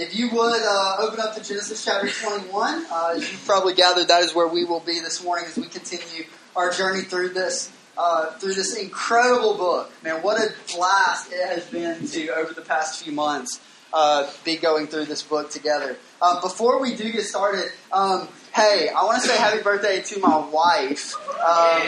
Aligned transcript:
If 0.00 0.16
you 0.16 0.30
would 0.30 0.62
uh, 0.62 0.96
open 1.00 1.20
up 1.20 1.34
to 1.34 1.44
Genesis 1.44 1.84
chapter 1.84 2.08
21, 2.08 2.86
uh, 2.90 3.12
as 3.16 3.30
you've 3.30 3.44
probably 3.44 3.74
gathered, 3.74 4.08
that 4.08 4.22
is 4.22 4.34
where 4.34 4.48
we 4.48 4.64
will 4.64 4.80
be 4.80 4.98
this 4.98 5.22
morning 5.22 5.44
as 5.46 5.58
we 5.58 5.66
continue 5.66 6.24
our 6.56 6.70
journey 6.70 7.02
through 7.02 7.34
this 7.34 7.70
uh, 7.98 8.30
through 8.38 8.54
this 8.54 8.78
incredible 8.78 9.58
book. 9.58 9.92
Man, 10.02 10.22
what 10.22 10.40
a 10.40 10.54
blast 10.74 11.30
it 11.30 11.46
has 11.46 11.66
been 11.66 12.06
to 12.06 12.28
over 12.30 12.54
the 12.54 12.62
past 12.62 13.04
few 13.04 13.12
months 13.12 13.60
uh, 13.92 14.32
be 14.42 14.56
going 14.56 14.86
through 14.86 15.04
this 15.04 15.22
book 15.22 15.50
together. 15.50 15.98
Uh, 16.22 16.40
before 16.40 16.80
we 16.80 16.96
do 16.96 17.12
get 17.12 17.24
started, 17.24 17.70
um, 17.92 18.26
hey, 18.60 18.88
I 18.90 19.04
want 19.04 19.22
to 19.22 19.26
say 19.26 19.36
happy 19.38 19.62
birthday 19.62 20.02
to 20.02 20.20
my 20.20 20.36
wife. 20.36 21.14
Um, 21.40 21.82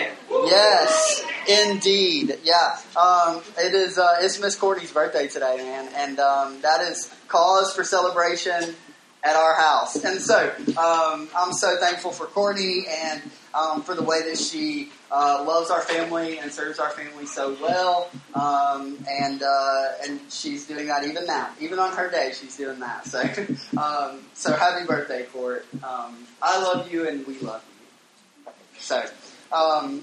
yes, 0.47 1.25
indeed, 1.47 2.39
yeah. 2.45 2.79
Um, 2.97 3.43
it 3.59 3.75
is 3.75 3.99
uh, 3.99 4.17
it's 4.21 4.41
Miss 4.41 4.57
Courtney's 4.57 4.91
birthday 4.91 5.29
today, 5.29 5.57
man, 5.59 5.91
and 5.95 6.19
um, 6.19 6.61
that 6.63 6.81
is 6.81 7.13
cause 7.29 7.75
for 7.75 7.85
celebration 7.85 8.75
at 9.23 9.37
our 9.37 9.55
house. 9.55 10.03
And 10.03 10.21
so 10.21 10.51
um, 10.79 11.29
I'm 11.37 11.53
so 11.53 11.77
thankful 11.79 12.11
for 12.11 12.25
Courtney 12.27 12.87
and 12.89 13.23
um, 13.55 13.83
for 13.83 13.95
the 13.95 14.03
way 14.03 14.23
that 14.23 14.39
she 14.39 14.91
uh, 15.13 15.45
loves 15.47 15.71
our 15.71 15.83
family 15.83 16.39
and 16.39 16.51
serves 16.51 16.79
our 16.79 16.91
family 16.91 17.27
so 17.27 17.57
well. 17.61 18.11
Um, 18.35 18.99
and 19.09 19.43
uh, 19.43 19.89
and 20.05 20.21
she's 20.31 20.67
doing 20.67 20.87
that 20.87 21.05
even 21.05 21.27
now, 21.27 21.51
even 21.61 21.79
on 21.79 21.93
her 21.93 22.11
day, 22.11 22.33
she's 22.35 22.57
doing 22.57 22.81
that. 22.81 23.07
So 23.07 23.21
um, 23.81 24.21
so 24.35 24.55
happy 24.55 24.87
birthday, 24.87 25.25
Court. 25.25 25.67
Um, 25.85 26.27
I 26.41 26.61
love 26.63 26.91
you, 26.91 27.07
and 27.09 27.27
we 27.27 27.39
love 27.41 27.63
you. 27.69 28.53
So. 28.79 29.05
Um, 29.53 30.03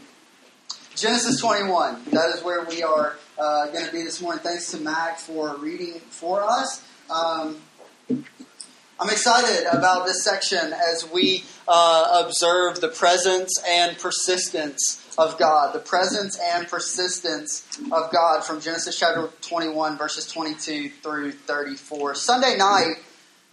Genesis 0.95 1.39
21. 1.39 2.03
That 2.11 2.35
is 2.35 2.43
where 2.43 2.65
we 2.65 2.83
are 2.83 3.15
uh, 3.37 3.67
going 3.67 3.85
to 3.85 3.91
be 3.91 4.03
this 4.03 4.21
morning. 4.21 4.43
Thanks 4.43 4.69
to 4.71 4.77
Mac 4.77 5.17
for 5.17 5.55
reading 5.55 5.93
for 6.09 6.43
us. 6.43 6.83
I'm 9.01 9.09
excited 9.09 9.65
about 9.71 10.05
this 10.05 10.25
section 10.25 10.73
as 10.73 11.09
we 11.09 11.45
uh, 11.69 12.25
observe 12.25 12.81
the 12.81 12.89
presence 12.89 13.57
and 13.65 13.97
persistence 13.97 15.01
of 15.17 15.37
God. 15.37 15.73
The 15.73 15.79
presence 15.79 16.37
and 16.37 16.67
persistence 16.67 17.65
of 17.93 18.11
God 18.11 18.43
from 18.43 18.59
Genesis 18.59 18.99
chapter 18.99 19.29
21, 19.39 19.97
verses 19.97 20.27
22 20.27 20.89
through 20.89 21.31
34. 21.31 22.15
Sunday 22.15 22.57
night, 22.57 22.95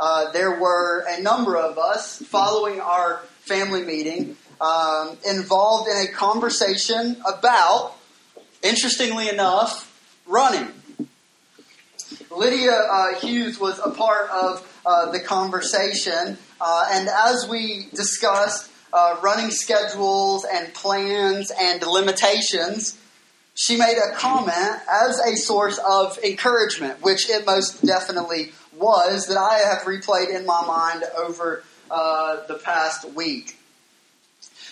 uh, 0.00 0.33
there 0.33 0.61
were 0.61 1.05
a 1.08 1.22
number 1.22 1.56
of 1.56 1.78
us 1.78 2.20
following 2.22 2.81
our 2.81 3.19
family 3.42 3.84
meeting 3.84 4.36
um, 4.60 5.16
involved 5.25 5.88
in 5.88 6.08
a 6.08 6.12
conversation 6.12 7.22
about, 7.25 7.94
interestingly 8.64 9.28
enough, 9.28 9.97
running. 10.27 10.72
Lydia 12.36 12.72
uh, 12.72 13.14
Hughes 13.14 13.58
was 13.58 13.78
a 13.78 13.90
part 13.90 14.30
of 14.30 14.80
uh, 14.84 15.10
the 15.10 15.20
conversation. 15.20 16.38
Uh, 16.60 16.88
and 16.92 17.08
as 17.08 17.48
we 17.48 17.88
discussed 17.94 18.70
uh, 18.92 19.16
running 19.22 19.50
schedules 19.50 20.46
and 20.50 20.72
plans 20.74 21.50
and 21.58 21.82
limitations, 21.82 22.98
she 23.54 23.76
made 23.76 23.96
a 23.96 24.14
comment 24.14 24.80
as 24.90 25.18
a 25.18 25.34
source 25.36 25.78
of 25.78 26.18
encouragement, 26.18 27.02
which 27.02 27.30
it 27.30 27.46
most 27.46 27.84
definitely 27.84 28.52
was, 28.76 29.26
that 29.28 29.38
I 29.38 29.58
have 29.58 29.82
replayed 29.82 30.28
in 30.28 30.44
my 30.44 30.64
mind 30.66 31.04
over 31.18 31.64
uh, 31.90 32.46
the 32.46 32.54
past 32.54 33.10
week. 33.14 33.56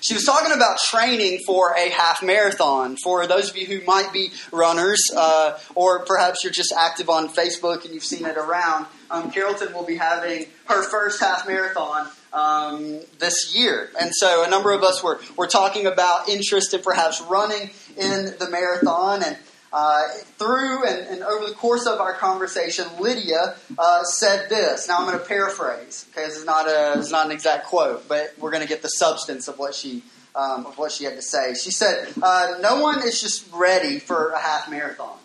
She 0.04 0.12
was 0.12 0.24
talking 0.24 0.52
about 0.52 0.76
training 0.76 1.40
for 1.46 1.72
a 1.72 1.88
half 1.88 2.22
marathon. 2.22 2.98
For 3.02 3.26
those 3.26 3.48
of 3.48 3.56
you 3.56 3.64
who 3.64 3.82
might 3.86 4.12
be 4.12 4.32
runners, 4.52 5.00
uh, 5.16 5.58
or 5.74 6.04
perhaps 6.04 6.44
you're 6.44 6.52
just 6.52 6.74
active 6.78 7.08
on 7.08 7.30
Facebook 7.30 7.86
and 7.86 7.94
you've 7.94 8.04
seen 8.04 8.26
it 8.26 8.36
around, 8.36 8.84
um, 9.10 9.30
Carrollton 9.30 9.72
will 9.72 9.86
be 9.86 9.96
having 9.96 10.44
her 10.66 10.82
first 10.82 11.20
half 11.20 11.48
marathon 11.48 12.10
um, 12.34 13.00
this 13.18 13.56
year. 13.56 13.88
And 13.98 14.10
so 14.14 14.44
a 14.44 14.50
number 14.50 14.72
of 14.72 14.82
us 14.82 15.02
were, 15.02 15.20
were 15.38 15.46
talking 15.46 15.86
about 15.86 16.28
interest 16.28 16.74
in 16.74 16.82
perhaps 16.82 17.22
running 17.22 17.70
in 17.96 18.34
the 18.38 18.48
marathon. 18.50 19.22
And 19.22 19.38
uh, 19.74 20.06
through 20.38 20.86
and, 20.86 21.08
and, 21.08 21.22
over 21.24 21.46
the 21.46 21.54
course 21.54 21.84
of 21.84 21.98
our 21.98 22.12
conversation, 22.12 22.86
Lydia 23.00 23.56
uh, 23.76 24.04
said 24.04 24.48
this. 24.48 24.86
Now 24.86 24.98
I'm 24.98 25.06
going 25.06 25.18
to 25.18 25.24
paraphrase. 25.24 26.06
Okay, 26.12 26.24
this 26.26 26.36
is 26.36 26.44
not 26.44 26.68
a 26.68 27.00
it's 27.00 27.10
not 27.10 27.26
an 27.26 27.32
exact 27.32 27.66
quote, 27.66 28.06
but 28.08 28.34
we're 28.38 28.52
going 28.52 28.62
to 28.62 28.68
get 28.68 28.82
the 28.82 28.88
substance 28.88 29.48
of 29.48 29.58
what 29.58 29.74
she 29.74 30.04
um, 30.36 30.66
of 30.66 30.78
what 30.78 30.92
she 30.92 31.02
had 31.02 31.16
to 31.16 31.22
say. 31.22 31.54
She 31.54 31.72
said, 31.72 32.08
uh, 32.22 32.58
"No 32.60 32.80
one 32.80 33.02
is 33.02 33.20
just 33.20 33.52
ready 33.52 33.98
for 33.98 34.30
a 34.30 34.38
half 34.38 34.70
marathon." 34.70 35.18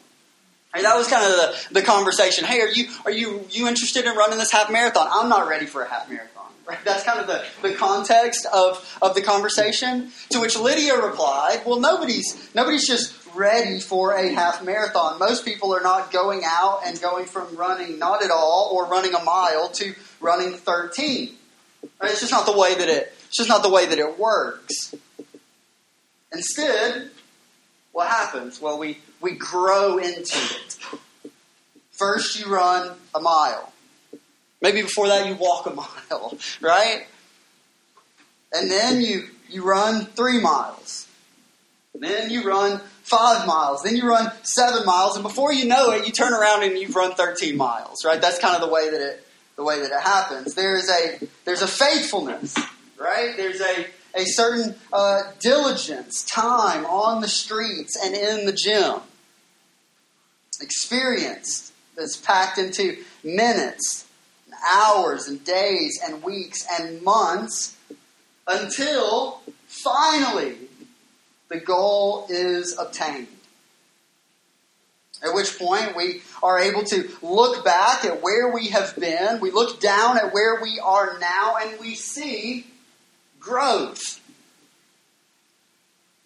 And 0.73 0.83
that 0.83 0.97
was 0.97 1.07
kind 1.07 1.25
of 1.25 1.31
the, 1.37 1.79
the 1.79 1.81
conversation. 1.83 2.43
Hey, 2.43 2.61
are 2.61 2.69
you 2.69 2.87
are 3.05 3.11
you 3.11 3.45
you 3.51 3.67
interested 3.67 4.05
in 4.05 4.15
running 4.15 4.39
this 4.39 4.51
half 4.51 4.71
marathon? 4.71 5.07
I'm 5.11 5.29
not 5.29 5.47
ready 5.47 5.67
for 5.67 5.83
a 5.83 5.89
half 5.89 6.09
marathon. 6.09 6.25
Right? 6.69 6.77
That's 6.85 7.03
kind 7.03 7.19
of 7.19 7.25
the, 7.25 7.43
the 7.67 7.73
context 7.73 8.45
of, 8.53 8.99
of 9.01 9.15
the 9.15 9.23
conversation. 9.23 10.11
To 10.29 10.39
which 10.39 10.55
Lydia 10.55 11.01
replied, 11.01 11.63
Well, 11.65 11.79
nobody's 11.79 12.51
nobody's 12.53 12.87
just 12.87 13.18
ready 13.35 13.79
for 13.79 14.13
a 14.13 14.33
half 14.33 14.63
marathon. 14.63 15.19
Most 15.19 15.45
people 15.45 15.73
are 15.73 15.81
not 15.81 16.11
going 16.11 16.41
out 16.45 16.81
and 16.85 16.99
going 17.01 17.25
from 17.25 17.55
running 17.55 17.99
not 17.99 18.23
at 18.23 18.31
all 18.31 18.71
or 18.73 18.85
running 18.85 19.13
a 19.13 19.23
mile 19.23 19.69
to 19.69 19.93
running 20.19 20.53
13. 20.53 21.35
Right? 22.01 22.11
It's 22.11 22.19
just 22.19 22.31
not 22.31 22.45
the 22.45 22.57
way 22.57 22.75
that 22.75 22.89
it 22.89 23.13
it's 23.29 23.37
just 23.37 23.49
not 23.49 23.61
the 23.61 23.69
way 23.69 23.85
that 23.85 23.99
it 23.99 24.17
works. 24.17 24.95
Instead, 26.33 27.11
what 27.91 28.07
happens? 28.07 28.59
Well, 28.59 28.79
we, 28.79 28.97
we 29.21 29.33
grow 29.33 29.99
into 29.99 30.35
it. 30.35 30.77
First, 31.91 32.39
you 32.39 32.51
run 32.51 32.97
a 33.13 33.19
mile. 33.19 33.71
Maybe 34.61 34.81
before 34.81 35.09
that, 35.09 35.27
you 35.27 35.35
walk 35.35 35.67
a 35.67 35.69
mile, 36.11 36.35
right? 36.59 37.05
And 38.51 38.71
then 38.71 39.01
you, 39.01 39.27
you 39.47 39.63
run 39.63 40.05
three 40.05 40.41
miles. 40.41 41.07
Then 41.93 42.31
you 42.31 42.43
run 42.43 42.81
five 43.09 43.47
miles. 43.47 43.81
Then 43.83 43.95
you 43.95 44.07
run 44.07 44.31
seven 44.43 44.85
miles. 44.85 45.15
And 45.15 45.23
before 45.23 45.51
you 45.51 45.65
know 45.65 45.91
it, 45.91 46.05
you 46.05 46.11
turn 46.11 46.33
around 46.33 46.63
and 46.63 46.77
you've 46.77 46.95
run 46.95 47.13
13 47.13 47.57
miles, 47.57 48.05
right? 48.05 48.21
That's 48.21 48.39
kind 48.39 48.55
of 48.55 48.61
the 48.61 48.73
way 48.73 48.89
that 48.89 49.01
it, 49.01 49.27
the 49.55 49.63
way 49.63 49.81
that 49.81 49.91
it 49.91 50.01
happens. 50.01 50.53
There's 50.55 50.89
a, 50.89 51.19
there's 51.45 51.61
a 51.61 51.67
faithfulness, 51.67 52.55
right? 52.97 53.33
There's 53.35 53.61
a, 53.61 53.85
a 54.15 54.25
certain 54.25 54.75
uh, 54.93 55.23
diligence, 55.39 56.23
time 56.23 56.85
on 56.85 57.21
the 57.21 57.27
streets 57.27 57.97
and 58.01 58.15
in 58.15 58.45
the 58.45 58.53
gym. 58.53 59.01
Experience 60.61 61.71
that's 61.95 62.17
packed 62.17 62.57
into 62.57 62.97
minutes, 63.23 64.05
and 64.45 64.55
hours, 64.75 65.27
and 65.27 65.43
days, 65.43 65.99
and 66.03 66.21
weeks, 66.21 66.65
and 66.79 67.01
months 67.01 67.77
until 68.47 69.41
finally 69.67 70.55
the 71.49 71.59
goal 71.59 72.27
is 72.29 72.77
obtained. 72.77 73.27
At 75.21 75.33
which 75.33 75.59
point 75.59 75.95
we 75.97 76.21
are 76.41 76.59
able 76.59 76.83
to 76.85 77.09
look 77.21 77.65
back 77.65 78.05
at 78.05 78.21
where 78.21 78.53
we 78.53 78.69
have 78.69 78.95
been, 78.95 79.41
we 79.41 79.51
look 79.51 79.81
down 79.81 80.17
at 80.17 80.33
where 80.33 80.61
we 80.61 80.79
are 80.79 81.19
now, 81.19 81.57
and 81.61 81.79
we 81.79 81.95
see 81.95 82.65
growth. 83.39 84.21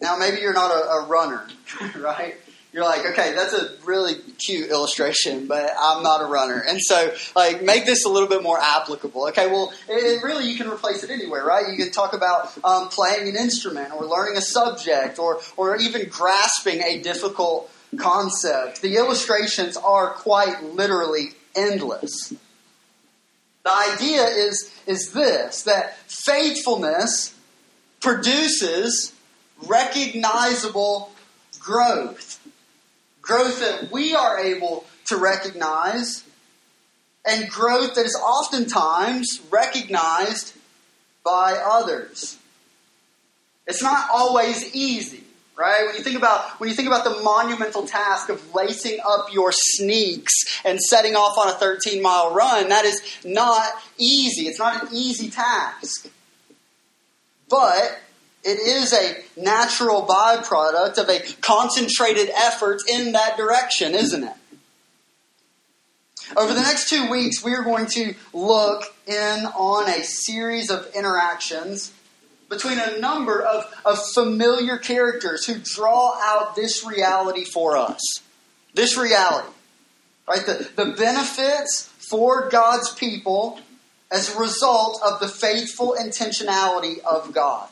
Now, 0.00 0.16
maybe 0.16 0.40
you're 0.40 0.52
not 0.52 0.70
a, 0.70 0.88
a 0.90 1.06
runner, 1.06 1.48
right? 1.96 2.36
You're 2.74 2.82
like, 2.82 3.06
okay, 3.06 3.32
that's 3.34 3.52
a 3.52 3.70
really 3.84 4.16
cute 4.44 4.68
illustration, 4.68 5.46
but 5.46 5.70
I'm 5.80 6.02
not 6.02 6.20
a 6.20 6.24
runner. 6.24 6.58
And 6.58 6.80
so, 6.80 7.14
like, 7.36 7.62
make 7.62 7.86
this 7.86 8.04
a 8.04 8.08
little 8.08 8.28
bit 8.28 8.42
more 8.42 8.58
applicable. 8.60 9.28
Okay, 9.28 9.46
well, 9.46 9.72
really, 9.88 10.50
you 10.50 10.56
can 10.56 10.68
replace 10.68 11.04
it 11.04 11.10
anywhere, 11.10 11.44
right? 11.44 11.68
You 11.70 11.76
can 11.76 11.92
talk 11.92 12.14
about 12.14 12.52
um, 12.64 12.88
playing 12.88 13.28
an 13.28 13.36
instrument 13.36 13.92
or 13.94 14.04
learning 14.06 14.36
a 14.36 14.40
subject 14.40 15.20
or, 15.20 15.38
or 15.56 15.76
even 15.76 16.08
grasping 16.08 16.82
a 16.82 17.00
difficult 17.00 17.70
concept. 17.96 18.82
The 18.82 18.96
illustrations 18.96 19.76
are 19.76 20.10
quite 20.10 20.64
literally 20.64 21.28
endless. 21.54 22.34
The 23.62 23.92
idea 23.92 24.24
is, 24.24 24.74
is 24.88 25.12
this 25.12 25.62
that 25.62 25.96
faithfulness 26.10 27.38
produces 28.00 29.12
recognizable 29.64 31.12
growth. 31.60 32.40
Growth 33.24 33.60
that 33.60 33.90
we 33.90 34.14
are 34.14 34.38
able 34.38 34.84
to 35.06 35.16
recognize, 35.16 36.24
and 37.26 37.48
growth 37.48 37.94
that 37.94 38.04
is 38.04 38.14
oftentimes 38.14 39.40
recognized 39.50 40.54
by 41.24 41.54
others. 41.64 42.38
It's 43.66 43.82
not 43.82 44.08
always 44.12 44.74
easy 44.74 45.24
right? 45.56 45.86
When 45.86 45.94
you 45.94 46.02
think 46.02 46.16
about 46.16 46.58
when 46.60 46.68
you 46.68 46.74
think 46.74 46.88
about 46.88 47.04
the 47.04 47.22
monumental 47.22 47.86
task 47.86 48.28
of 48.28 48.54
lacing 48.54 48.98
up 49.06 49.32
your 49.32 49.52
sneaks 49.52 50.32
and 50.64 50.80
setting 50.80 51.14
off 51.14 51.38
on 51.38 51.48
a 51.48 51.56
13 51.56 52.02
mile 52.02 52.34
run, 52.34 52.68
that 52.68 52.84
is 52.84 53.00
not 53.24 53.72
easy. 53.98 54.48
It's 54.48 54.58
not 54.58 54.82
an 54.82 54.88
easy 54.92 55.30
task. 55.30 56.08
But 57.48 58.00
it 58.44 58.58
is 58.58 58.92
a 58.92 59.40
natural 59.40 60.02
byproduct 60.02 60.98
of 60.98 61.08
a 61.08 61.20
concentrated 61.40 62.30
effort 62.30 62.82
in 62.88 63.12
that 63.12 63.36
direction, 63.36 63.94
isn't 63.94 64.24
it? 64.24 64.34
Over 66.36 66.52
the 66.52 66.60
next 66.60 66.88
two 66.88 67.10
weeks, 67.10 67.44
we 67.44 67.54
are 67.54 67.62
going 67.62 67.86
to 67.86 68.14
look 68.32 68.84
in 69.06 69.46
on 69.46 69.88
a 69.88 70.02
series 70.02 70.70
of 70.70 70.86
interactions 70.94 71.92
between 72.48 72.78
a 72.78 72.98
number 72.98 73.42
of, 73.42 73.64
of 73.84 73.98
familiar 74.12 74.78
characters 74.78 75.46
who 75.46 75.54
draw 75.58 76.14
out 76.20 76.54
this 76.54 76.84
reality 76.84 77.44
for 77.44 77.76
us. 77.76 78.00
This 78.74 78.96
reality. 78.96 79.48
Right? 80.28 80.44
The, 80.44 80.70
the 80.76 80.92
benefits 80.92 81.90
for 81.98 82.48
God's 82.48 82.92
people 82.94 83.60
as 84.10 84.34
a 84.34 84.38
result 84.38 85.00
of 85.04 85.20
the 85.20 85.28
faithful 85.28 85.96
intentionality 85.98 87.00
of 87.00 87.32
God. 87.32 87.68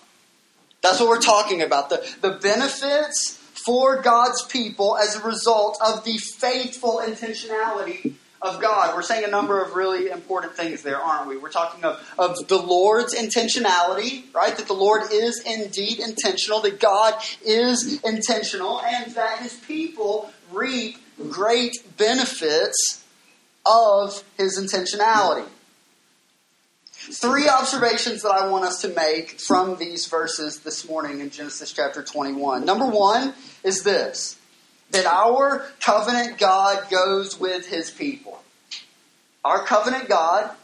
That's 0.82 1.00
what 1.00 1.08
we're 1.08 1.20
talking 1.20 1.62
about. 1.62 1.88
The, 1.88 2.04
the 2.20 2.32
benefits 2.32 3.38
for 3.64 4.02
God's 4.02 4.42
people 4.46 4.96
as 4.96 5.16
a 5.16 5.22
result 5.22 5.78
of 5.84 6.04
the 6.04 6.18
faithful 6.18 7.00
intentionality 7.04 8.14
of 8.42 8.60
God. 8.60 8.94
We're 8.94 9.02
saying 9.02 9.24
a 9.24 9.30
number 9.30 9.62
of 9.62 9.74
really 9.74 10.10
important 10.10 10.54
things 10.54 10.82
there, 10.82 11.00
aren't 11.00 11.28
we? 11.28 11.36
We're 11.36 11.50
talking 11.50 11.84
of, 11.84 12.04
of 12.18 12.48
the 12.48 12.58
Lord's 12.58 13.14
intentionality, 13.14 14.24
right? 14.34 14.56
That 14.56 14.66
the 14.66 14.72
Lord 14.72 15.02
is 15.12 15.40
indeed 15.46 16.00
intentional, 16.00 16.60
that 16.62 16.80
God 16.80 17.14
is 17.44 18.02
intentional, 18.02 18.80
and 18.82 19.14
that 19.14 19.38
his 19.38 19.54
people 19.54 20.32
reap 20.50 20.98
great 21.30 21.96
benefits 21.96 23.04
of 23.64 24.24
his 24.36 24.58
intentionality. 24.58 25.46
Three 27.10 27.48
observations 27.48 28.22
that 28.22 28.30
I 28.30 28.46
want 28.46 28.64
us 28.64 28.80
to 28.82 28.88
make 28.88 29.40
from 29.40 29.76
these 29.76 30.06
verses 30.06 30.60
this 30.60 30.88
morning 30.88 31.18
in 31.18 31.30
Genesis 31.30 31.72
chapter 31.72 32.00
21. 32.00 32.64
Number 32.64 32.86
one 32.86 33.34
is 33.64 33.82
this 33.82 34.38
that 34.92 35.04
our 35.06 35.66
covenant 35.80 36.38
God 36.38 36.88
goes 36.90 37.40
with 37.40 37.66
his 37.66 37.90
people. 37.90 38.40
Our 39.44 39.64
covenant 39.64 40.08
God 40.08 40.54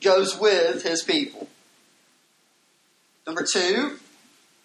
goes 0.00 0.38
with 0.38 0.84
his 0.84 1.02
people. 1.02 1.48
Number 3.26 3.44
two, 3.50 3.98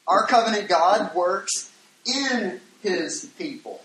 our 0.08 0.28
covenant 0.28 0.68
God 0.68 1.16
works 1.16 1.72
in 2.06 2.60
his 2.84 3.32
people. 3.38 3.82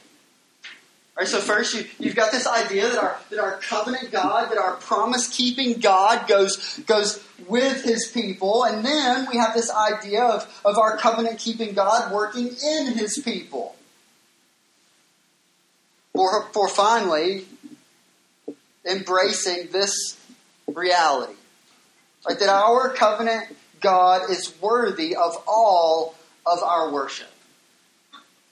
Right, 1.17 1.29
so 1.29 1.39
first 1.39 1.75
you, 1.75 1.85
you've 2.01 2.17
got 2.17 2.33
this 2.33 2.45
idea 2.45 2.89
that 2.89 2.99
our, 2.99 3.17
that 3.31 3.39
our 3.39 3.59
covenant 3.59 4.11
God, 4.11 4.51
that 4.51 4.59
our 4.59 4.75
promise 4.75 5.29
keeping 5.29 5.79
God 5.79 6.27
goes, 6.27 6.79
goes 6.87 7.23
with 7.47 7.85
his 7.85 8.09
people. 8.09 8.65
And 8.65 8.85
then 8.85 9.29
we 9.31 9.37
have 9.37 9.55
this 9.55 9.71
idea 9.73 10.25
of, 10.25 10.63
of 10.65 10.77
our 10.77 10.97
covenant 10.97 11.39
keeping 11.39 11.73
God 11.73 12.13
working 12.13 12.49
in 12.49 12.99
his 12.99 13.21
people. 13.25 13.77
For, 16.15 16.49
for 16.53 16.69
finally, 16.69 17.45
embracing 18.85 19.69
this 19.71 20.19
reality. 20.67 21.35
Right, 22.29 22.39
that 22.41 22.49
our 22.49 22.91
covenant 22.91 23.57
God 23.81 24.31
is 24.31 24.53
worthy 24.61 25.15
of 25.15 25.37
all 25.47 26.17
of 26.45 26.61
our 26.63 26.91
worship. 26.91 27.34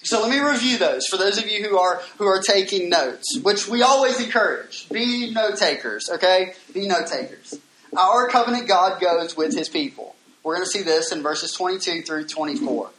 So 0.04 0.20
let 0.20 0.31
me 0.31 0.40
review 0.40 0.78
those 0.78 1.06
for 1.06 1.16
those 1.16 1.38
of 1.38 1.49
you 1.49 1.62
who 1.64 1.78
are 1.78 2.02
who 2.19 2.26
are 2.26 2.43
taking 2.43 2.88
notes, 2.88 3.38
which 3.43 3.69
we 3.69 3.82
always 3.82 4.20
encourage. 4.20 4.88
Be 4.88 5.31
note 5.32 5.58
takers, 5.58 6.10
okay? 6.10 6.54
Be 6.75 6.88
note 6.88 7.06
takers. 7.06 7.58
Our 7.96 8.28
covenant 8.28 8.66
God 8.66 9.00
goes 9.00 9.37
with 9.37 9.56
his 9.56 9.69
people. 9.69 10.16
We're 10.43 10.56
going 10.56 10.66
to 10.66 10.70
see 10.70 10.82
this 10.82 11.12
in 11.12 11.22
verses 11.22 11.52
22 11.52 12.02
through 12.02 12.26
24. 12.26 12.90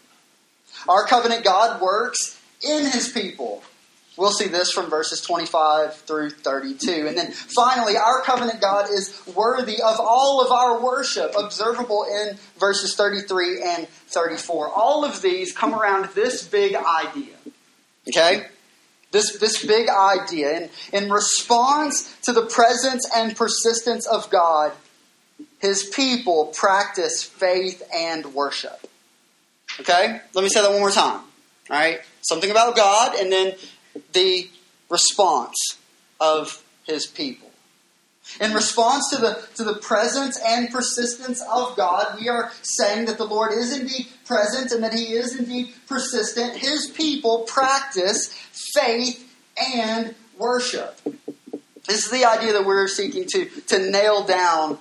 Our 0.88 1.06
covenant 1.06 1.44
God 1.44 1.82
works 1.82 2.40
in 2.62 2.86
his 2.86 3.10
people. 3.10 3.64
We'll 4.16 4.32
see 4.32 4.48
this 4.48 4.72
from 4.72 4.92
verses 4.92 5.22
25 5.22 5.96
through 5.96 6.30
32. 6.32 7.08
And 7.08 7.18
then 7.18 7.32
finally, 7.32 7.98
our 7.98 8.22
covenant 8.22 8.62
God 8.62 8.90
is 8.92 9.20
worthy 9.36 9.82
of 9.82 10.00
all 10.00 10.44
of 10.46 10.52
our 10.52 10.84
worship, 10.84 11.34
observable 11.38 12.06
in 12.06 12.38
verses 12.60 12.96
33 12.96 13.64
and 13.64 13.88
34. 13.88 14.70
All 14.70 15.04
of 15.04 15.24
these 15.24 15.52
come 15.52 15.74
around 15.74 16.10
this 16.14 16.48
big 16.48 16.76
idea. 16.76 17.34
Okay? 18.08 18.46
This, 19.12 19.38
this 19.40 19.66
big 19.66 19.90
idea. 19.90 20.70
In, 20.92 21.04
in 21.04 21.10
response 21.12 22.16
to 22.24 22.34
the 22.34 22.46
presence 22.46 23.10
and 23.16 23.36
persistence 23.36 24.06
of 24.06 24.30
God, 24.30 24.74
his 25.60 25.86
people 25.86 26.48
practice 26.48 27.24
faith 27.24 27.82
and 27.96 28.26
worship. 28.36 28.80
Okay? 29.80 30.20
Let 30.36 30.44
me 30.44 30.50
say 30.50 30.62
that 30.62 30.70
one 30.70 30.82
more 30.82 30.92
time. 30.92 31.22
All 31.70 31.78
right? 31.78 32.00
Something 32.22 32.52
about 32.52 32.76
God, 32.76 33.16
and 33.16 33.32
then 33.32 33.54
the 34.14 34.50
response 34.90 35.58
of 36.20 36.64
his 36.86 37.06
people. 37.06 37.50
In 38.40 38.54
response 38.54 39.10
to 39.10 39.18
the, 39.18 39.48
to 39.56 39.64
the 39.64 39.76
presence 39.76 40.40
and 40.46 40.70
persistence 40.72 41.42
of 41.42 41.76
God, 41.76 42.18
we 42.20 42.30
are 42.30 42.52
saying 42.62 43.06
that 43.06 43.18
the 43.18 43.26
Lord 43.26 43.52
is 43.52 43.78
indeed 43.78 44.08
present 44.26 44.72
and 44.72 44.84
that 44.84 44.94
He 44.94 45.14
is 45.14 45.38
indeed 45.38 45.74
persistent. 45.88 46.56
His 46.56 46.88
people 46.88 47.40
practice 47.40 48.34
faith 48.74 49.30
and 49.76 50.16
worship. 50.38 51.00
This 51.86 52.06
is 52.06 52.12
the 52.12 52.26
idea 52.26 52.54
that 52.54 52.66
we're 52.66 52.88
seeking 52.88 53.26
to, 53.34 53.46
to 53.68 53.92
nail 53.92 54.24
down 54.24 54.80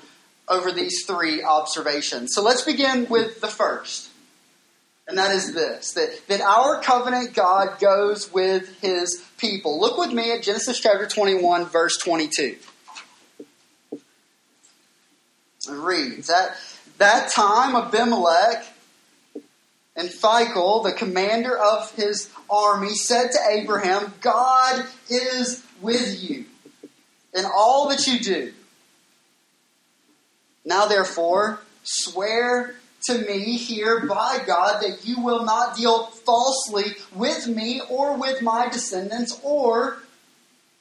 over 0.48 0.70
these 0.70 1.04
three 1.04 1.42
observations. 1.42 2.30
So 2.34 2.42
let's 2.42 2.62
begin 2.62 3.08
with 3.08 3.40
the 3.40 3.48
first. 3.48 4.08
And 5.12 5.18
that 5.18 5.32
is 5.32 5.52
this 5.52 5.92
that, 5.92 6.26
that 6.28 6.40
our 6.40 6.80
covenant 6.80 7.34
God 7.34 7.78
goes 7.78 8.32
with 8.32 8.80
his 8.80 9.22
people. 9.36 9.78
Look 9.78 9.98
with 9.98 10.10
me 10.10 10.32
at 10.32 10.42
Genesis 10.42 10.80
chapter 10.80 11.06
21, 11.06 11.66
verse 11.66 11.98
22. 11.98 12.56
It 13.92 14.00
reads 15.68 16.28
that 16.28 16.56
that 16.96 17.30
time 17.30 17.76
Abimelech 17.76 18.64
and 19.96 20.08
Phicol, 20.08 20.82
the 20.82 20.94
commander 20.94 21.58
of 21.58 21.94
his 21.94 22.30
army, 22.48 22.94
said 22.94 23.32
to 23.32 23.38
Abraham, 23.50 24.14
God 24.22 24.86
is 25.10 25.62
with 25.82 26.22
you 26.22 26.46
in 27.34 27.44
all 27.44 27.90
that 27.90 28.06
you 28.06 28.18
do. 28.18 28.54
Now, 30.64 30.86
therefore, 30.86 31.60
swear 31.82 32.76
to 33.04 33.18
me 33.18 33.56
here 33.56 34.06
by 34.06 34.42
God 34.46 34.82
that 34.82 35.04
you 35.04 35.20
will 35.20 35.44
not 35.44 35.76
deal 35.76 36.06
falsely 36.06 36.94
with 37.14 37.46
me 37.48 37.80
or 37.88 38.16
with 38.16 38.42
my 38.42 38.68
descendants 38.68 39.38
or 39.42 39.98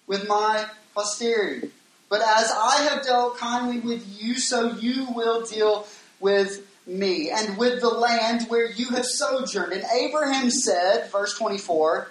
with 0.07 0.27
my 0.27 0.65
posterity. 0.93 1.71
But 2.09 2.21
as 2.21 2.51
I 2.51 2.87
have 2.89 3.03
dealt 3.03 3.37
kindly 3.37 3.79
with 3.79 4.21
you, 4.21 4.37
so 4.37 4.73
you 4.73 5.07
will 5.15 5.45
deal 5.45 5.87
with 6.19 6.67
me 6.85 7.29
and 7.29 7.57
with 7.57 7.79
the 7.79 7.89
land 7.89 8.47
where 8.49 8.69
you 8.69 8.89
have 8.89 9.05
sojourned. 9.05 9.71
And 9.71 9.83
Abraham 9.95 10.49
said, 10.51 11.09
verse 11.11 11.37
24, 11.37 12.09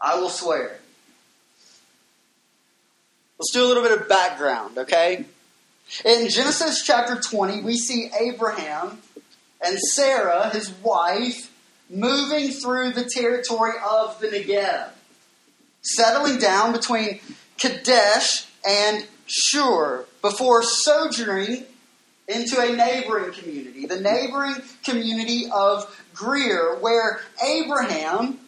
I 0.00 0.18
will 0.18 0.30
swear. 0.30 0.78
Let's 3.38 3.52
do 3.52 3.64
a 3.64 3.68
little 3.68 3.82
bit 3.82 4.00
of 4.00 4.08
background, 4.08 4.78
okay? 4.78 5.26
In 6.04 6.28
Genesis 6.28 6.82
chapter 6.82 7.16
20, 7.16 7.62
we 7.62 7.76
see 7.76 8.10
Abraham 8.20 9.00
and 9.64 9.78
Sarah, 9.78 10.50
his 10.50 10.70
wife, 10.82 11.50
moving 11.88 12.50
through 12.50 12.92
the 12.92 13.08
territory 13.10 13.72
of 13.88 14.20
the 14.20 14.28
Negev, 14.28 14.90
settling 15.80 16.38
down 16.38 16.72
between 16.72 17.20
Kadesh 17.56 18.46
and 18.66 19.06
Shur 19.26 20.04
before 20.20 20.62
sojourning 20.62 21.64
into 22.28 22.60
a 22.60 22.76
neighboring 22.76 23.32
community, 23.32 23.86
the 23.86 24.00
neighboring 24.00 24.56
community 24.84 25.46
of 25.50 25.86
Gerar, 26.14 26.76
where 26.80 27.20
Abraham, 27.42 28.38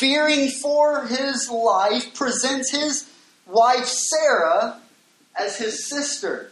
fearing 0.00 0.48
for 0.48 1.06
his 1.06 1.48
life, 1.48 2.12
presents 2.14 2.72
his 2.72 3.08
wife 3.46 3.86
Sarah 3.86 4.80
as 5.36 5.56
his 5.56 5.88
sister. 5.88 6.49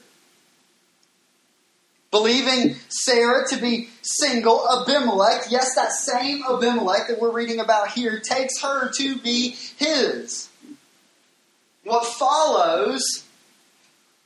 Believing 2.11 2.77
Sarah 2.89 3.47
to 3.49 3.57
be 3.59 3.91
single, 4.01 4.67
Abimelech, 4.67 5.47
yes, 5.51 5.75
that 5.75 5.93
same 5.93 6.43
Abimelech 6.43 7.09
that 7.09 7.21
we're 7.21 7.31
reading 7.31 7.61
about 7.61 7.91
here, 7.91 8.19
takes 8.19 8.63
her 8.63 8.91
to 8.97 9.19
be 9.19 9.51
his. 9.77 10.49
What 11.85 12.07
follows 12.07 13.25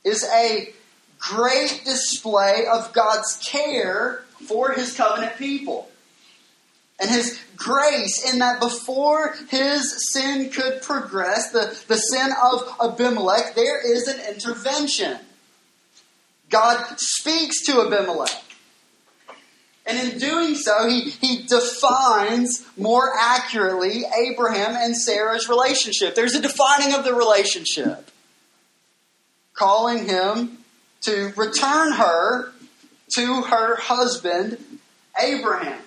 is 0.05 0.25
a 0.33 0.73
great 1.19 1.81
display 1.83 2.65
of 2.71 2.93
God's 2.93 3.37
care 3.43 4.23
for 4.47 4.71
his 4.71 4.95
covenant 4.95 5.37
people. 5.37 5.89
And 6.99 7.09
his 7.09 7.39
grace 7.57 8.31
in 8.31 8.39
that 8.39 8.61
before 8.61 9.35
his 9.49 10.11
sin 10.13 10.51
could 10.51 10.81
progress, 10.81 11.51
the, 11.51 11.77
the 11.87 11.97
sin 11.97 12.29
of 12.41 12.75
Abimelech, 12.81 13.55
there 13.55 13.79
is 13.85 14.07
an 14.07 14.21
intervention. 14.33 15.17
God 16.53 16.99
speaks 16.99 17.65
to 17.65 17.81
Abimelech. 17.81 18.29
And 19.85 19.97
in 19.97 20.19
doing 20.19 20.55
so, 20.55 20.87
he, 20.87 21.09
he 21.09 21.43
defines 21.47 22.63
more 22.77 23.11
accurately 23.19 24.03
Abraham 24.05 24.75
and 24.77 24.95
Sarah's 24.95 25.49
relationship. 25.49 26.15
There's 26.15 26.35
a 26.35 26.41
defining 26.41 26.93
of 26.93 27.03
the 27.03 27.13
relationship. 27.13 28.11
calling 29.53 30.05
him 30.05 30.59
to 31.01 31.33
return 31.35 31.93
her 31.93 32.51
to 33.15 33.41
her 33.41 33.75
husband, 33.75 34.57
Abraham. 35.19 35.81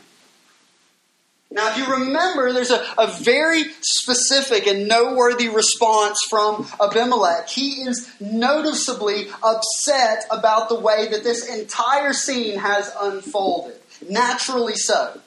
Now, 1.57 1.71
if 1.71 1.79
you 1.79 1.87
remember, 1.91 2.53
there's 2.53 2.71
a, 2.71 2.85
a 2.99 3.07
very 3.07 3.65
specific 3.81 4.67
and 4.67 4.87
noteworthy 4.87 5.49
response 5.49 6.19
from 6.29 6.69
Abimelech. 6.79 7.49
He 7.49 7.81
is 7.81 8.13
noticeably 8.21 9.29
upset 9.43 10.27
about 10.31 10.69
the 10.69 10.79
way 10.79 11.09
that 11.09 11.25
this 11.25 11.49
entire 11.49 12.13
scene 12.13 12.59
has 12.59 12.95
unfolded. 13.01 13.81
Naturally 14.07 14.75
so. 14.75 15.19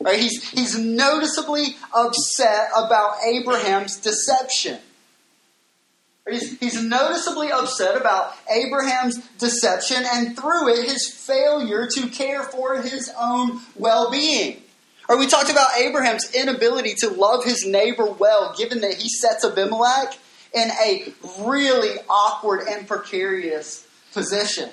Right? 0.00 0.18
He's, 0.18 0.48
he's 0.48 0.78
noticeably 0.78 1.76
upset 1.94 2.70
about 2.74 3.16
Abraham's 3.22 3.98
deception. 3.98 4.78
He's, 6.30 6.58
he's 6.60 6.82
noticeably 6.82 7.52
upset 7.52 7.94
about 7.94 8.32
Abraham's 8.50 9.18
deception 9.36 10.02
and 10.14 10.34
through 10.34 10.70
it 10.70 10.88
his 10.88 11.10
failure 11.10 11.86
to 11.94 12.08
care 12.08 12.42
for 12.42 12.80
his 12.80 13.12
own 13.20 13.60
well 13.76 14.10
being. 14.10 14.62
Or 15.08 15.16
we 15.16 15.26
talked 15.26 15.50
about 15.50 15.76
Abraham's 15.78 16.34
inability 16.34 16.94
to 16.98 17.08
love 17.08 17.44
his 17.44 17.64
neighbor 17.66 18.04
well, 18.04 18.54
given 18.56 18.82
that 18.82 18.94
he 18.94 19.08
sets 19.08 19.44
Abimelech 19.44 20.18
in 20.52 20.70
a 20.70 21.12
really 21.40 21.96
awkward 22.08 22.66
and 22.68 22.86
precarious 22.86 23.86
position. 24.12 24.70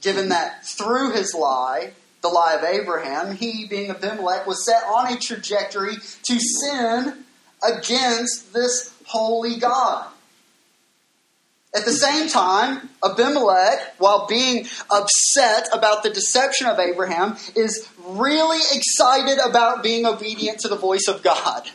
Given 0.00 0.30
that 0.30 0.66
through 0.66 1.12
his 1.12 1.34
lie, 1.34 1.92
the 2.22 2.28
lie 2.28 2.54
of 2.54 2.64
Abraham, 2.64 3.36
he, 3.36 3.66
being 3.66 3.90
Abimelech, 3.90 4.46
was 4.46 4.64
set 4.64 4.82
on 4.84 5.12
a 5.12 5.18
trajectory 5.18 5.96
to 5.96 6.40
sin 6.40 7.24
against 7.62 8.52
this 8.54 8.94
holy 9.04 9.56
God. 9.56 10.06
At 11.74 11.84
the 11.84 11.92
same 11.92 12.28
time, 12.28 12.88
Abimelech, 13.04 13.94
while 13.98 14.28
being 14.28 14.66
upset 14.90 15.68
about 15.72 16.04
the 16.04 16.10
deception 16.10 16.68
of 16.68 16.78
Abraham, 16.78 17.36
is 17.56 17.88
really 18.06 18.60
excited 18.72 19.40
about 19.44 19.82
being 19.82 20.06
obedient 20.06 20.60
to 20.60 20.68
the 20.68 20.76
voice 20.76 21.08
of 21.08 21.24
God. 21.24 21.68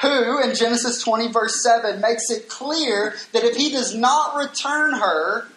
Who, 0.00 0.40
in 0.40 0.54
Genesis 0.54 1.02
20, 1.02 1.28
verse 1.28 1.62
7, 1.62 2.00
makes 2.00 2.30
it 2.30 2.48
clear 2.48 3.14
that 3.32 3.44
if 3.44 3.56
he 3.56 3.70
does 3.70 3.94
not 3.94 4.36
return 4.36 4.94
her, 4.94 5.48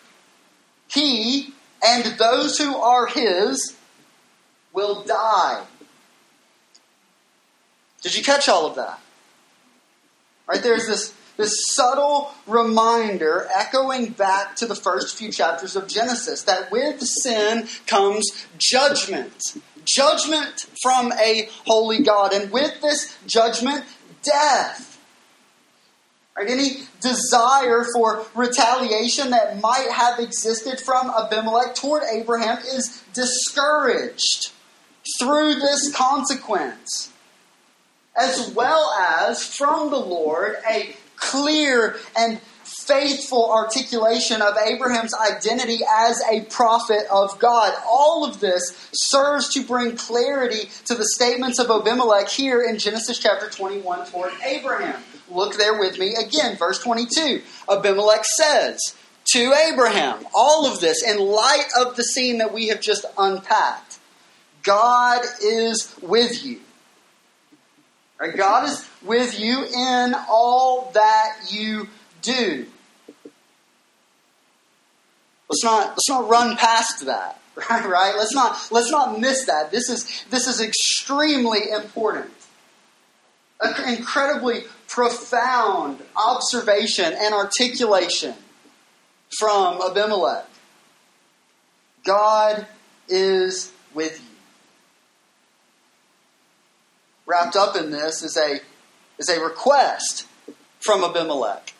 he 0.89 1.53
and 1.85 2.17
those 2.17 2.57
who 2.57 2.75
are 2.77 3.07
his 3.07 3.77
will 4.73 5.03
die. 5.03 5.63
Did 8.01 8.15
you 8.15 8.23
catch 8.23 8.49
all 8.49 8.65
of 8.65 8.75
that? 8.75 8.99
Right 10.47 10.61
there's 10.63 10.87
this 10.87 11.13
this 11.37 11.55
subtle 11.73 12.31
reminder 12.47 13.47
echoing 13.55 14.09
back 14.09 14.55
to 14.57 14.65
the 14.65 14.75
first 14.75 15.15
few 15.15 15.31
chapters 15.31 15.75
of 15.75 15.87
Genesis 15.87 16.43
that 16.43 16.71
with 16.71 17.01
sin 17.01 17.67
comes 17.85 18.45
judgment. 18.57 19.55
Judgment 19.85 20.65
from 20.81 21.13
a 21.13 21.47
holy 21.65 22.03
God. 22.03 22.33
And 22.33 22.51
with 22.51 22.81
this 22.81 23.17
judgment, 23.25 23.85
death. 24.23 24.99
Right? 26.35 26.49
Any 26.49 26.83
desire 27.01 27.85
for 27.95 28.25
retaliation 28.35 29.29
that 29.29 29.61
might 29.61 29.89
have 29.91 30.19
existed 30.19 30.79
from 30.79 31.09
Abimelech 31.09 31.75
toward 31.75 32.03
Abraham 32.11 32.57
is 32.59 33.03
discouraged 33.13 34.51
through 35.19 35.55
this 35.55 35.95
consequence 35.95 37.11
as 38.17 38.51
well 38.51 38.91
as 38.99 39.43
from 39.43 39.91
the 39.91 39.99
Lord 39.99 40.57
a 40.69 40.95
clear 41.17 41.97
and 42.17 42.39
faithful 42.63 43.51
articulation 43.51 44.41
of 44.41 44.55
Abraham's 44.57 45.13
identity 45.13 45.79
as 45.89 46.21
a 46.31 46.41
prophet 46.45 47.03
of 47.11 47.37
God. 47.39 47.73
All 47.85 48.25
of 48.25 48.39
this 48.39 48.89
serves 48.93 49.53
to 49.53 49.63
bring 49.63 49.97
clarity 49.97 50.69
to 50.85 50.95
the 50.95 51.05
statements 51.15 51.59
of 51.59 51.69
Abimelech 51.69 52.29
here 52.29 52.61
in 52.61 52.77
Genesis 52.77 53.19
chapter 53.19 53.49
21 53.49 54.05
toward 54.07 54.31
Abraham. 54.45 55.01
Look 55.29 55.57
there 55.57 55.77
with 55.77 55.99
me 55.99 56.15
again, 56.15 56.55
verse 56.55 56.79
22. 56.79 57.41
Abimelech 57.69 58.23
says 58.23 58.79
to 59.33 59.53
Abraham, 59.69 60.25
all 60.33 60.65
of 60.65 60.79
this 60.79 61.03
in 61.03 61.17
light 61.17 61.67
of 61.77 61.97
the 61.97 62.03
scene 62.03 62.37
that 62.37 62.53
we 62.53 62.69
have 62.69 62.79
just 62.79 63.05
unpacked 63.17 63.99
God 64.67 65.21
is 65.41 65.95
with 66.01 66.45
you. 66.45 66.59
Right? 68.19 68.35
God 68.35 68.67
is 68.67 68.87
with 69.03 69.39
you 69.39 69.63
in 69.65 70.15
all 70.29 70.91
that 70.93 71.51
you 71.51 71.87
do. 72.21 72.65
Let's 75.49 75.63
not 75.63 75.89
let's 75.89 76.09
not 76.09 76.27
run 76.29 76.57
past 76.57 77.05
that. 77.05 77.39
Right? 77.57 78.13
Let's 78.15 78.35
not 78.35 78.67
let's 78.69 78.91
not 78.91 79.19
miss 79.19 79.45
that. 79.47 79.71
This 79.71 79.89
is 79.89 80.25
this 80.29 80.47
is 80.47 80.61
extremely 80.61 81.71
important. 81.71 82.31
An 83.59 83.97
incredibly 83.97 84.65
profound 84.87 85.99
observation 86.15 87.13
and 87.17 87.33
articulation 87.33 88.35
from 89.39 89.81
Abimelech. 89.81 90.45
God 92.03 92.67
is 93.09 93.71
with 93.95 94.19
you 94.21 94.26
wrapped 97.27 97.55
up 97.55 97.75
in 97.75 97.91
this 97.91 98.23
is 98.23 98.37
a, 98.37 98.59
is 99.19 99.29
a 99.29 99.39
request 99.43 100.25
from 100.79 101.03
Abimelech. 101.03 101.73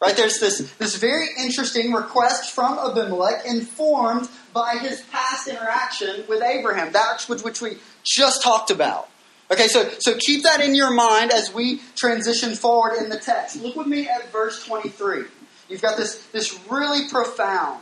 Right? 0.00 0.16
There's 0.16 0.38
this, 0.38 0.70
this 0.74 0.96
very 0.96 1.28
interesting 1.38 1.92
request 1.92 2.52
from 2.52 2.78
Abimelech 2.78 3.46
informed 3.46 4.28
by 4.52 4.76
his 4.76 5.00
past 5.10 5.48
interaction 5.48 6.24
with 6.28 6.42
Abraham, 6.42 6.92
that 6.92 7.24
which, 7.26 7.62
we 7.62 7.78
just 8.04 8.42
talked 8.42 8.70
about. 8.70 9.08
Okay, 9.50 9.66
so, 9.66 9.88
so 9.98 10.16
keep 10.18 10.42
that 10.42 10.60
in 10.60 10.74
your 10.74 10.92
mind 10.92 11.30
as 11.30 11.52
we 11.52 11.80
transition 11.96 12.54
forward 12.54 12.96
in 12.98 13.08
the 13.08 13.18
text. 13.18 13.56
Look 13.56 13.76
with 13.76 13.86
me 13.86 14.08
at 14.08 14.30
verse 14.30 14.64
23. 14.64 15.24
You've 15.68 15.82
got 15.82 15.96
this, 15.96 16.16
this 16.26 16.58
really 16.70 17.08
profound, 17.08 17.80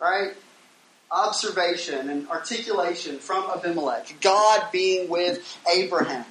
right? 0.00 0.32
Observation 1.10 2.08
and 2.08 2.28
articulation 2.28 3.18
from 3.18 3.50
Abimelech, 3.50 4.14
God 4.20 4.70
being 4.70 5.08
with 5.08 5.58
Abraham. 5.74 6.24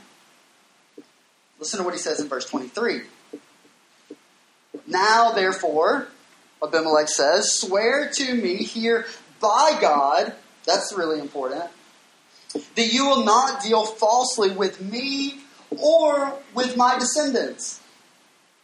Listen 1.59 1.79
to 1.79 1.83
what 1.83 1.93
he 1.93 1.99
says 1.99 2.19
in 2.19 2.27
verse 2.27 2.45
23. 2.45 3.01
Now, 4.87 5.31
therefore, 5.31 6.07
Abimelech 6.63 7.09
says, 7.09 7.53
swear 7.53 8.09
to 8.15 8.33
me 8.33 8.55
here 8.55 9.05
by 9.41 9.77
God, 9.81 10.33
that's 10.65 10.93
really 10.93 11.19
important, 11.19 11.65
that 12.53 12.93
you 12.93 13.05
will 13.05 13.25
not 13.25 13.61
deal 13.61 13.85
falsely 13.85 14.51
with 14.51 14.81
me 14.81 15.39
or 15.77 16.33
with 16.53 16.77
my 16.77 16.97
descendants 16.97 17.81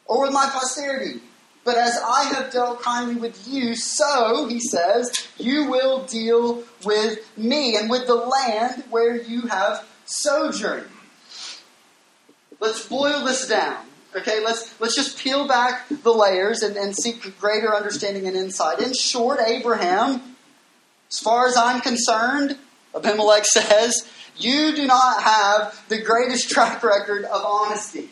or 0.06 0.24
with 0.24 0.32
my 0.32 0.50
posterity 0.52 1.22
but 1.66 1.78
as 1.78 1.98
I 1.98 2.26
have 2.26 2.54
dealt 2.54 2.84
kindly 2.84 3.16
with 3.16 3.48
you, 3.48 3.76
so, 3.76 4.48
he 4.48 4.60
says, 4.60 5.12
you 5.38 5.70
will 5.70 6.06
deal 6.06 6.64
with 6.86 7.20
me 7.38 7.76
and 7.76 7.90
with 7.90 8.06
the 8.06 8.14
land 8.14 8.84
where 8.92 9.20
you 9.20 9.42
have 9.48 9.84
sojourned. 10.06 10.88
Let's 12.60 12.88
boil 12.88 13.26
this 13.26 13.48
down. 13.48 13.84
Okay, 14.16 14.42
let's 14.46 14.80
let's 14.80 14.96
just 14.96 15.20
peel 15.20 15.46
back 15.46 15.88
the 15.90 16.14
layers 16.14 16.62
and, 16.62 16.78
and 16.78 16.96
seek 16.96 17.38
greater 17.38 17.76
understanding 17.76 18.28
and 18.28 18.38
insight. 18.38 18.80
In 18.80 18.94
short, 18.94 19.40
Abraham, 19.46 20.22
as 21.12 21.20
far 21.20 21.48
as 21.48 21.58
I'm 21.58 21.82
concerned, 21.82 22.58
Abimelech 22.96 23.44
says, 23.46 24.10
you 24.38 24.74
do 24.74 24.88
not 24.88 25.22
have 25.22 25.84
the 25.90 26.02
greatest 26.02 26.50
track 26.50 26.82
record 26.84 27.26
of 27.26 27.44
honesty. 27.44 28.10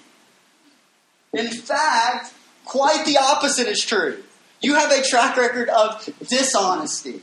In 1.32 1.48
fact, 1.48 2.34
Quite 2.66 3.06
the 3.06 3.18
opposite 3.18 3.68
is 3.68 3.84
true. 3.84 4.24
You 4.62 4.76
have 4.76 4.92
a 4.92 5.04
track 5.04 5.38
record 5.38 5.70
of 5.70 6.10
dishonesty. 6.28 7.22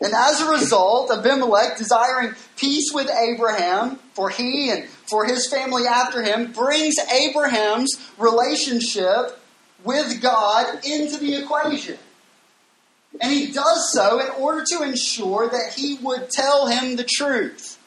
And 0.00 0.12
as 0.12 0.42
a 0.42 0.50
result, 0.50 1.10
Abimelech, 1.10 1.78
desiring 1.78 2.34
peace 2.56 2.90
with 2.92 3.10
Abraham, 3.10 3.98
for 4.12 4.28
he 4.28 4.70
and 4.70 4.86
for 4.88 5.24
his 5.24 5.48
family 5.48 5.84
after 5.86 6.22
him, 6.22 6.52
brings 6.52 6.96
Abraham's 6.98 7.96
relationship 8.18 9.38
with 9.84 10.20
God 10.20 10.84
into 10.84 11.16
the 11.16 11.36
equation. 11.36 11.98
And 13.20 13.32
he 13.32 13.52
does 13.52 13.90
so 13.92 14.20
in 14.20 14.28
order 14.38 14.64
to 14.72 14.82
ensure 14.82 15.48
that 15.48 15.72
he 15.74 15.96
would 16.02 16.28
tell 16.28 16.66
him 16.66 16.96
the 16.96 17.04
truth. 17.04 17.78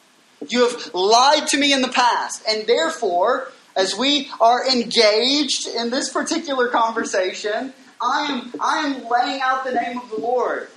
You 0.48 0.68
have 0.68 0.92
lied 0.94 1.46
to 1.48 1.58
me 1.58 1.72
in 1.72 1.82
the 1.82 1.88
past, 1.88 2.42
and 2.48 2.66
therefore 2.66 3.52
as 3.76 3.96
we 3.96 4.30
are 4.40 4.66
engaged 4.68 5.66
in 5.68 5.90
this 5.90 6.12
particular 6.12 6.68
conversation, 6.68 7.72
I 8.00 8.24
am, 8.24 8.54
I 8.60 8.78
am 8.78 9.08
laying 9.08 9.40
out 9.40 9.64
the 9.64 9.72
name 9.72 9.98
of 9.98 10.10
the 10.10 10.18
Lord. 10.18 10.68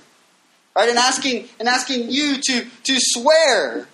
Right? 0.76 0.88
And 0.88 0.98
asking 0.98 1.48
and 1.58 1.68
asking 1.68 2.10
you 2.10 2.36
to, 2.40 2.66
to 2.84 2.96
swear 2.98 3.88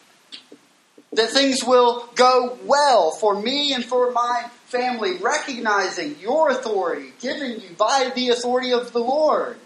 that 1.12 1.30
things 1.30 1.64
will 1.64 2.08
go 2.14 2.58
well 2.64 3.10
for 3.10 3.40
me 3.40 3.74
and 3.74 3.84
for 3.84 4.10
my 4.12 4.48
family, 4.66 5.16
recognizing 5.16 6.16
your 6.20 6.50
authority 6.50 7.12
given 7.20 7.60
you 7.60 7.70
by 7.76 8.12
the 8.14 8.28
authority 8.28 8.72
of 8.72 8.92
the 8.92 9.00
Lord. 9.00 9.56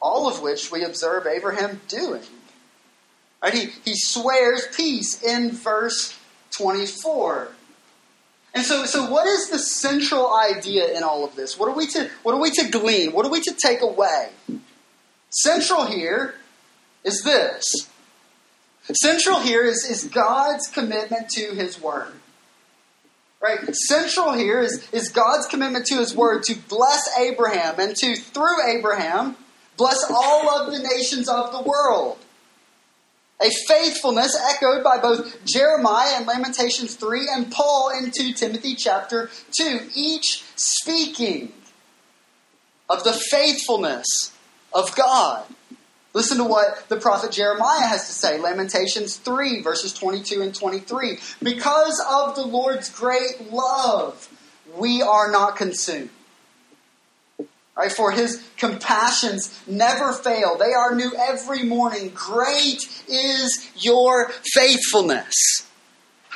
All 0.00 0.26
of 0.26 0.42
which 0.42 0.72
we 0.72 0.82
observe 0.82 1.26
Abraham 1.26 1.80
doing. 1.88 2.22
Right? 3.44 3.52
He, 3.52 3.66
he 3.84 3.92
swears 3.94 4.66
peace 4.74 5.22
in 5.22 5.50
verse 5.50 6.18
24. 6.56 7.48
And 8.54 8.64
so, 8.64 8.86
so 8.86 9.04
what 9.10 9.26
is 9.26 9.50
the 9.50 9.58
central 9.58 10.34
idea 10.34 10.96
in 10.96 11.02
all 11.02 11.26
of 11.26 11.36
this? 11.36 11.58
What 11.58 11.68
are 11.68 11.74
we 11.74 11.86
to 11.88 12.08
what 12.22 12.34
are 12.34 12.40
we 12.40 12.50
to 12.52 12.70
glean? 12.70 13.12
What 13.12 13.26
are 13.26 13.30
we 13.30 13.42
to 13.42 13.52
take 13.52 13.82
away? 13.82 14.30
Central 15.28 15.84
here 15.84 16.36
is 17.04 17.22
this. 17.22 17.64
Central 18.94 19.40
here 19.40 19.64
is, 19.64 19.84
is 19.90 20.04
God's 20.04 20.66
commitment 20.68 21.28
to 21.30 21.54
his 21.54 21.78
word. 21.78 22.14
Right? 23.42 23.58
Central 23.74 24.32
here 24.32 24.60
is, 24.60 24.88
is 24.90 25.10
God's 25.10 25.46
commitment 25.48 25.84
to 25.86 25.96
his 25.96 26.16
word 26.16 26.44
to 26.44 26.56
bless 26.68 27.10
Abraham 27.18 27.78
and 27.78 27.94
to, 27.96 28.16
through 28.16 28.66
Abraham, 28.78 29.36
bless 29.76 29.98
all 30.08 30.48
of 30.48 30.72
the 30.72 30.78
nations 30.78 31.28
of 31.28 31.52
the 31.52 31.60
world. 31.60 32.23
A 33.44 33.50
faithfulness 33.68 34.34
echoed 34.54 34.82
by 34.82 34.98
both 34.98 35.44
Jeremiah 35.44 36.18
in 36.18 36.26
Lamentations 36.26 36.94
3 36.94 37.28
and 37.30 37.52
Paul 37.52 37.90
in 37.90 38.10
2 38.10 38.32
Timothy 38.32 38.74
chapter 38.74 39.30
2, 39.58 39.90
each 39.94 40.44
speaking 40.56 41.52
of 42.88 43.04
the 43.04 43.12
faithfulness 43.12 44.32
of 44.72 44.96
God. 44.96 45.44
Listen 46.14 46.38
to 46.38 46.44
what 46.44 46.88
the 46.88 46.96
prophet 46.96 47.32
Jeremiah 47.32 47.86
has 47.86 48.06
to 48.06 48.14
say. 48.14 48.38
Lamentations 48.38 49.16
3, 49.16 49.60
verses 49.60 49.92
22 49.92 50.40
and 50.40 50.54
23. 50.54 51.18
Because 51.42 52.02
of 52.08 52.36
the 52.36 52.46
Lord's 52.46 52.88
great 52.88 53.52
love, 53.52 54.26
we 54.74 55.02
are 55.02 55.30
not 55.30 55.56
consumed. 55.56 56.08
Right, 57.76 57.90
for 57.90 58.12
his 58.12 58.40
compassions 58.56 59.60
never 59.66 60.12
fail. 60.12 60.56
They 60.56 60.72
are 60.72 60.94
new 60.94 61.12
every 61.18 61.64
morning. 61.64 62.12
Great 62.14 62.88
is 63.08 63.68
your 63.76 64.30
faithfulness. 64.52 65.34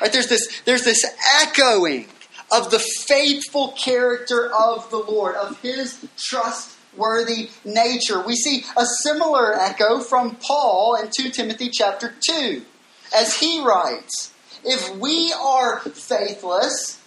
Right, 0.00 0.12
there's 0.12 0.28
this, 0.28 0.62
there's 0.64 0.82
this 0.82 1.04
echoing 1.40 2.06
of 2.50 2.70
the 2.70 2.80
faithful 3.06 3.72
character 3.72 4.50
of 4.52 4.90
the 4.90 4.98
Lord, 4.98 5.36
of 5.36 5.60
his 5.60 6.04
trustworthy 6.16 7.50
nature. 7.64 8.20
We 8.26 8.34
see 8.34 8.64
a 8.76 8.84
similar 9.02 9.54
echo 9.56 10.00
from 10.00 10.36
Paul 10.36 10.96
in 10.96 11.10
2 11.16 11.30
Timothy 11.30 11.68
chapter 11.68 12.14
2, 12.20 12.62
as 13.14 13.38
he 13.38 13.62
writes, 13.62 14.32
If 14.64 14.96
we 14.96 15.32
are 15.40 15.80
faithless, 15.80 17.00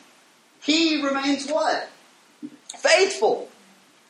he 0.62 1.02
remains 1.02 1.50
what? 1.50 1.90
Faithful 2.78 3.51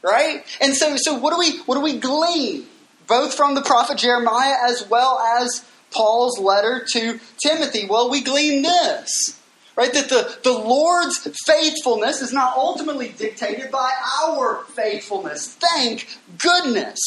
right? 0.03 0.43
And 0.59 0.75
so, 0.75 0.95
so 0.97 1.17
what 1.17 1.31
do 1.31 1.39
we 1.39 1.59
what 1.63 1.75
do 1.75 1.81
we 1.81 1.97
glean 1.97 2.65
both 3.07 3.33
from 3.33 3.55
the 3.55 3.61
prophet 3.61 3.97
Jeremiah 3.97 4.55
as 4.67 4.87
well 4.89 5.19
as 5.19 5.65
Paul's 5.91 6.39
letter 6.39 6.85
to 6.93 7.19
Timothy? 7.43 7.85
Well, 7.85 8.09
we 8.09 8.21
glean 8.21 8.61
this. 8.61 9.37
Right? 9.75 9.93
That 9.93 10.09
the, 10.09 10.37
the 10.43 10.51
Lord's 10.51 11.17
faithfulness 11.45 12.21
is 12.21 12.33
not 12.33 12.57
ultimately 12.57 13.09
dictated 13.17 13.71
by 13.71 13.91
our 14.23 14.65
faithfulness. 14.75 15.55
Thank 15.55 16.07
goodness. 16.37 16.99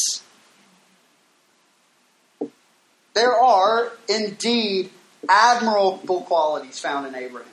There 3.13 3.33
are 3.33 3.93
indeed 4.09 4.91
admirable 5.29 6.23
qualities 6.23 6.79
found 6.79 7.07
in 7.07 7.15
Abraham. 7.15 7.49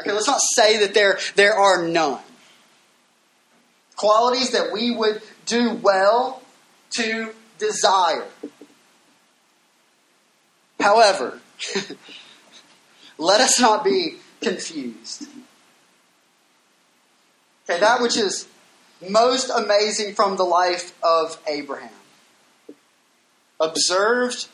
Okay, 0.00 0.12
let's 0.12 0.26
not 0.26 0.40
say 0.54 0.78
that 0.78 0.94
there, 0.94 1.18
there 1.36 1.54
are 1.54 1.86
none 1.86 2.20
qualities 3.96 4.50
that 4.52 4.72
we 4.72 4.90
would 4.90 5.22
do 5.46 5.74
well 5.74 6.42
to 6.90 7.32
desire. 7.58 8.26
However, 10.78 11.40
let 13.18 13.40
us 13.40 13.60
not 13.60 13.84
be 13.84 14.16
confused. 14.40 15.26
Okay, 17.68 17.80
that 17.80 18.00
which 18.00 18.16
is 18.16 18.46
most 19.08 19.50
amazing 19.50 20.14
from 20.14 20.36
the 20.36 20.44
life 20.44 20.96
of 21.02 21.40
Abraham, 21.48 21.90
observed 23.58 24.48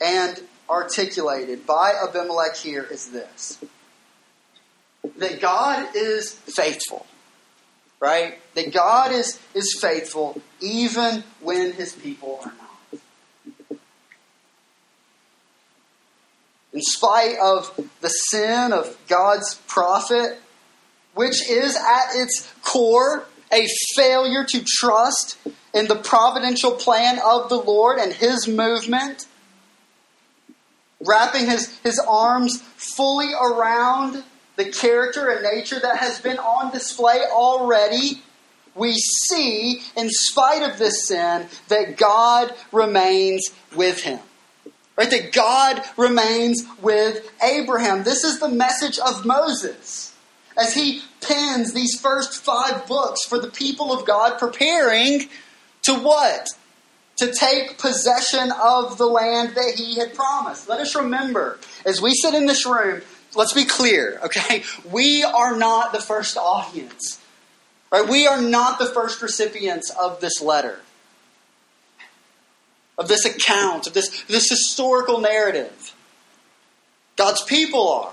and 0.00 0.40
articulated 0.68 1.66
by 1.66 1.92
Abimelech 2.02 2.56
here 2.56 2.82
is 2.90 3.10
this 3.10 3.58
that 5.18 5.40
God 5.40 5.94
is 5.94 6.32
faithful 6.32 7.06
right? 8.00 8.38
That 8.54 8.72
God 8.72 9.12
is, 9.12 9.40
is 9.54 9.78
faithful 9.80 10.40
even 10.60 11.24
when 11.40 11.72
his 11.72 11.92
people 11.92 12.40
are 12.42 12.52
not. 12.52 13.00
In 16.72 16.82
spite 16.82 17.38
of 17.42 17.74
the 18.02 18.08
sin 18.08 18.72
of 18.72 18.98
God's 19.08 19.54
prophet, 19.66 20.38
which 21.14 21.48
is 21.48 21.74
at 21.74 22.14
its 22.14 22.52
core 22.62 23.26
a 23.50 23.66
failure 23.94 24.44
to 24.44 24.62
trust 24.62 25.38
in 25.72 25.86
the 25.86 25.96
providential 25.96 26.72
plan 26.72 27.18
of 27.24 27.48
the 27.48 27.56
Lord 27.56 27.98
and 27.98 28.12
his 28.12 28.46
movement, 28.46 29.26
wrapping 31.00 31.46
his, 31.46 31.78
his 31.78 31.98
arms 32.06 32.60
fully 32.76 33.32
around 33.32 34.22
the 34.56 34.70
character 34.70 35.30
and 35.30 35.42
nature 35.42 35.78
that 35.78 35.98
has 35.98 36.20
been 36.20 36.38
on 36.38 36.72
display 36.72 37.22
already, 37.30 38.22
we 38.74 38.94
see, 38.94 39.82
in 39.96 40.08
spite 40.10 40.62
of 40.62 40.78
this 40.78 41.08
sin, 41.08 41.46
that 41.68 41.96
God 41.96 42.54
remains 42.72 43.48
with 43.74 44.02
him. 44.02 44.20
Right? 44.96 45.10
That 45.10 45.32
God 45.32 45.82
remains 45.96 46.64
with 46.80 47.30
Abraham. 47.42 48.02
This 48.02 48.24
is 48.24 48.40
the 48.40 48.48
message 48.48 48.98
of 48.98 49.26
Moses 49.26 50.14
as 50.58 50.74
he 50.74 51.02
pens 51.20 51.74
these 51.74 52.00
first 52.00 52.42
five 52.42 52.86
books 52.86 53.26
for 53.26 53.38
the 53.38 53.50
people 53.50 53.92
of 53.92 54.06
God, 54.06 54.38
preparing 54.38 55.28
to 55.82 55.94
what? 55.94 56.48
To 57.18 57.32
take 57.32 57.78
possession 57.78 58.50
of 58.52 58.96
the 58.96 59.06
land 59.06 59.54
that 59.54 59.74
he 59.76 59.98
had 59.98 60.14
promised. 60.14 60.68
Let 60.68 60.80
us 60.80 60.94
remember, 60.94 61.58
as 61.84 62.00
we 62.00 62.14
sit 62.14 62.34
in 62.34 62.46
this 62.46 62.64
room, 62.64 63.02
let's 63.34 63.52
be 63.52 63.64
clear, 63.64 64.20
okay? 64.24 64.64
We 64.90 65.24
are 65.24 65.56
not 65.56 65.92
the 65.92 66.00
first 66.00 66.36
audience. 66.36 67.20
Right? 67.90 68.08
We 68.08 68.26
are 68.26 68.40
not 68.40 68.78
the 68.78 68.86
first 68.86 69.22
recipients 69.22 69.90
of 69.90 70.20
this 70.20 70.40
letter. 70.42 70.80
Of 72.98 73.08
this 73.08 73.24
account, 73.24 73.86
of 73.86 73.94
this, 73.94 74.22
this 74.24 74.48
historical 74.48 75.20
narrative. 75.20 75.94
God's 77.16 77.42
people 77.42 77.88
are. 77.88 78.12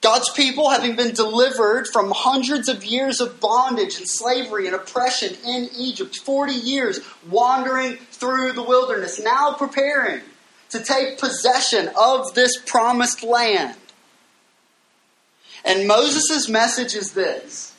God's 0.00 0.28
people, 0.28 0.68
having 0.68 0.96
been 0.96 1.14
delivered 1.14 1.88
from 1.88 2.12
hundreds 2.14 2.68
of 2.68 2.84
years 2.84 3.22
of 3.22 3.40
bondage 3.40 3.96
and 3.96 4.06
slavery 4.06 4.66
and 4.66 4.76
oppression 4.76 5.34
in 5.46 5.70
Egypt, 5.78 6.16
40 6.16 6.52
years 6.52 7.00
wandering 7.30 7.96
through 8.12 8.52
the 8.52 8.62
wilderness, 8.62 9.18
now 9.18 9.54
preparing 9.54 10.20
to 10.68 10.84
take 10.84 11.18
possession 11.18 11.88
of 11.98 12.34
this 12.34 12.58
promised 12.66 13.22
land. 13.22 13.76
And 15.64 15.88
Moses' 15.88 16.48
message 16.48 16.94
is 16.94 17.12
this. 17.12 17.74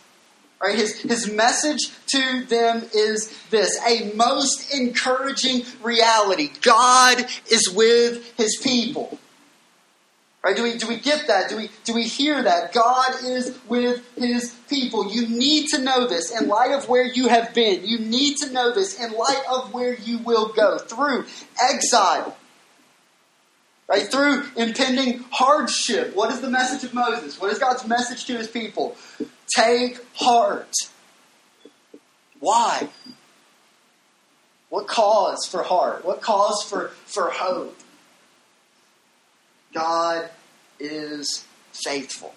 Right? 0.62 0.76
His, 0.76 1.02
his 1.02 1.32
message 1.32 1.92
to 2.08 2.46
them 2.46 2.86
is 2.94 3.32
this 3.50 3.80
a 3.86 4.14
most 4.16 4.74
encouraging 4.74 5.64
reality. 5.84 6.50
God 6.62 7.26
is 7.52 7.70
with 7.70 8.36
his 8.38 8.58
people. 8.64 9.20
Right? 10.44 10.56
Do 10.56 10.64
we, 10.64 10.78
do 10.78 10.88
we 10.88 10.98
get 10.98 11.28
that? 11.28 11.50
Do 11.50 11.58
we, 11.58 11.72
do 11.86 11.94
we 11.96 12.04
hear 12.04 12.42
that? 12.44 12.72
God 12.72 13.16
is 13.24 13.58
with 13.68 14.08
his 14.16 14.56
people. 14.70 15.12
You 15.12 15.28
need 15.28 15.70
to 15.70 15.80
know 15.80 16.08
this 16.08 16.40
in 16.40 16.48
light 16.48 16.72
of 16.72 16.88
where 16.88 17.04
you 17.04 17.28
have 17.30 17.54
been. 17.54 17.84
You 17.84 17.98
need 17.98 18.38
to 18.38 18.52
know 18.52 18.72
this 18.72 19.00
in 19.00 19.12
light 19.12 19.42
of 19.50 19.74
where 19.74 19.96
you 19.96 20.20
will 20.20 20.54
go 20.54 20.78
through 20.78 21.26
exile, 21.60 22.38
Right? 23.88 24.08
Through 24.08 24.46
impending 24.58 25.26
hardship. 25.30 26.16
What 26.16 26.32
is 26.32 26.42
the 26.42 26.50
message 26.50 26.84
of 26.84 26.94
Moses? 26.94 27.40
What 27.40 27.52
is 27.52 27.60
God's 27.60 27.88
message 27.88 28.26
to 28.26 28.38
his 28.38 28.48
people? 28.48 28.98
Take 29.48 30.04
heart. 30.16 30.74
Why? 32.40 32.90
What 34.70 34.88
cause 34.88 35.46
for 35.46 35.64
heart? 35.64 36.04
What 36.04 36.22
cause 36.22 36.64
for, 36.64 36.90
for 37.06 37.30
hope? 37.30 37.78
God 39.74 40.30
is 40.80 41.46
faithful. 41.72 42.34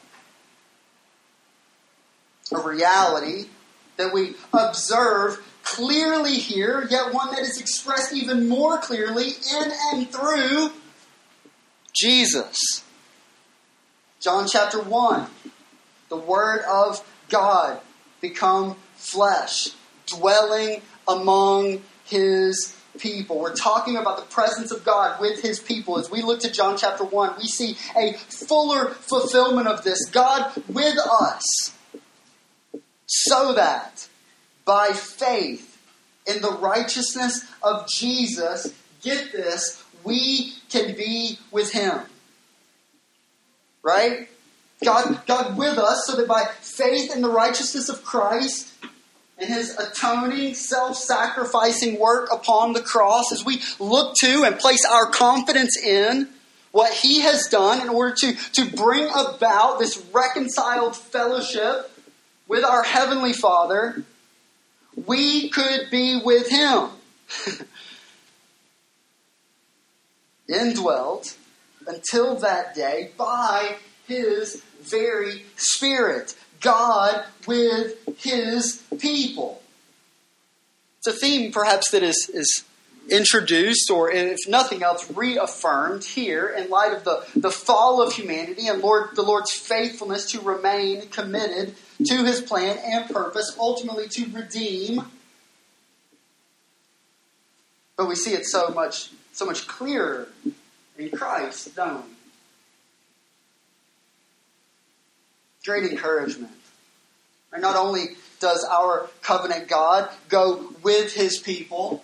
A 2.53 2.61
reality 2.61 3.47
that 3.97 4.13
we 4.13 4.35
observe 4.53 5.45
clearly 5.63 6.37
here, 6.37 6.87
yet 6.91 7.13
one 7.13 7.31
that 7.31 7.41
is 7.41 7.61
expressed 7.61 8.15
even 8.15 8.49
more 8.49 8.79
clearly 8.79 9.29
in 9.29 9.73
and 9.93 10.11
through 10.11 10.71
Jesus. 11.93 12.85
John 14.21 14.47
chapter 14.49 14.83
1 14.83 15.29
the 16.09 16.17
Word 16.17 16.63
of 16.63 17.05
God 17.29 17.81
become 18.21 18.77
flesh, 18.97 19.71
dwelling 20.07 20.83
among 21.07 21.83
His 22.05 22.75
people. 22.99 23.39
We're 23.39 23.55
talking 23.55 23.97
about 23.97 24.17
the 24.17 24.35
presence 24.35 24.73
of 24.73 24.85
God 24.85 25.21
with 25.21 25.43
His 25.43 25.61
people. 25.61 25.99
As 25.99 26.11
we 26.11 26.23
look 26.23 26.41
to 26.41 26.51
John 26.51 26.77
chapter 26.77 27.05
1, 27.05 27.35
we 27.39 27.45
see 27.45 27.77
a 27.97 28.15
fuller 28.15 28.89
fulfillment 28.89 29.69
of 29.69 29.85
this 29.85 30.09
God 30.09 30.51
with 30.69 30.97
us, 31.21 31.75
so 33.07 33.53
that 33.55 34.09
by 34.65 34.89
faith 34.89 35.79
in 36.27 36.43
the 36.43 36.53
righteousness 36.53 37.47
of 37.63 37.87
Jesus, 37.89 38.75
get 39.03 39.33
this, 39.33 39.83
we 40.05 40.55
can 40.69 40.95
be 40.97 41.39
with 41.51 41.73
Him. 41.73 42.01
Right? 43.83 44.29
God, 44.85 45.23
God 45.27 45.59
with 45.59 45.79
us 45.79 46.05
so 46.07 46.17
that 46.17 46.29
by 46.29 46.45
faith 46.61 47.15
in 47.15 47.23
the 47.23 47.31
righteousness 47.31 47.89
of 47.89 48.05
Christ 48.05 48.73
and 49.39 49.49
his 49.49 49.77
atoning, 49.77 50.55
self 50.55 50.97
sacrificing 50.97 51.99
work 51.99 52.29
upon 52.33 52.73
the 52.73 52.81
cross, 52.81 53.33
as 53.33 53.45
we 53.45 53.61
look 53.79 54.15
to 54.21 54.45
and 54.45 54.59
place 54.59 54.85
our 54.85 55.07
confidence 55.07 55.77
in 55.83 56.29
what 56.71 56.93
he 56.93 57.21
has 57.21 57.47
done 57.47 57.81
in 57.81 57.89
order 57.89 58.15
to, 58.19 58.35
to 58.53 58.71
bring 58.77 59.09
about 59.09 59.79
this 59.79 60.05
reconciled 60.13 60.97
fellowship 60.97 61.91
with 62.47 62.65
our 62.65 62.83
Heavenly 62.83 63.33
Father, 63.33 64.05
we 65.07 65.49
could 65.51 65.91
be 65.91 66.21
with 66.25 66.49
him. 66.51 66.89
Indwelt 70.49 71.37
until 71.87 72.37
that 72.37 72.75
day 72.75 73.11
by 73.17 73.77
his 74.07 74.63
very 74.81 75.45
Spirit. 75.57 76.35
God 76.61 77.25
with 77.47 77.97
His 78.19 78.83
people. 78.99 79.63
It's 80.99 81.07
a 81.07 81.13
theme 81.13 81.53
perhaps 81.53 81.91
that 81.93 82.03
is, 82.03 82.29
is 82.33 82.65
introduced, 83.09 83.91
or 83.91 84.11
if 84.11 84.37
nothing 84.49 84.83
else, 84.83 85.11
reaffirmed 85.13 86.05
here 86.05 86.49
in 86.49 86.69
light 86.69 86.93
of 86.93 87.05
the, 87.05 87.25
the 87.37 87.51
fall 87.51 88.03
of 88.03 88.13
humanity 88.13 88.67
and 88.67 88.83
Lord, 88.83 89.11
the 89.15 89.23
Lord's 89.23 89.53
faithfulness 89.53 90.33
to 90.33 90.41
remain 90.41 91.09
committed 91.09 91.75
to 92.07 92.25
His 92.25 92.41
plan 92.41 92.79
and 92.85 93.09
purpose, 93.09 93.57
ultimately 93.59 94.09
to 94.09 94.27
redeem. 94.33 95.03
But 97.97 98.09
we 98.09 98.15
see 98.15 98.33
it 98.33 98.47
so 98.47 98.69
much, 98.71 99.11
so 99.39 99.47
much 99.47 99.69
clearer 99.69 100.29
in 100.99 101.11
Christ, 101.11 101.77
don't 101.77 102.05
we? 102.05 102.13
great 105.69 105.91
encouragement. 105.91 106.51
And 107.53 107.61
not 107.61 107.77
only 107.77 108.17
does 108.41 108.65
our 108.65 109.11
covenant 109.21 109.69
God 109.69 110.09
go 110.31 110.73
with 110.83 111.13
his 111.13 111.37
people, 111.39 112.03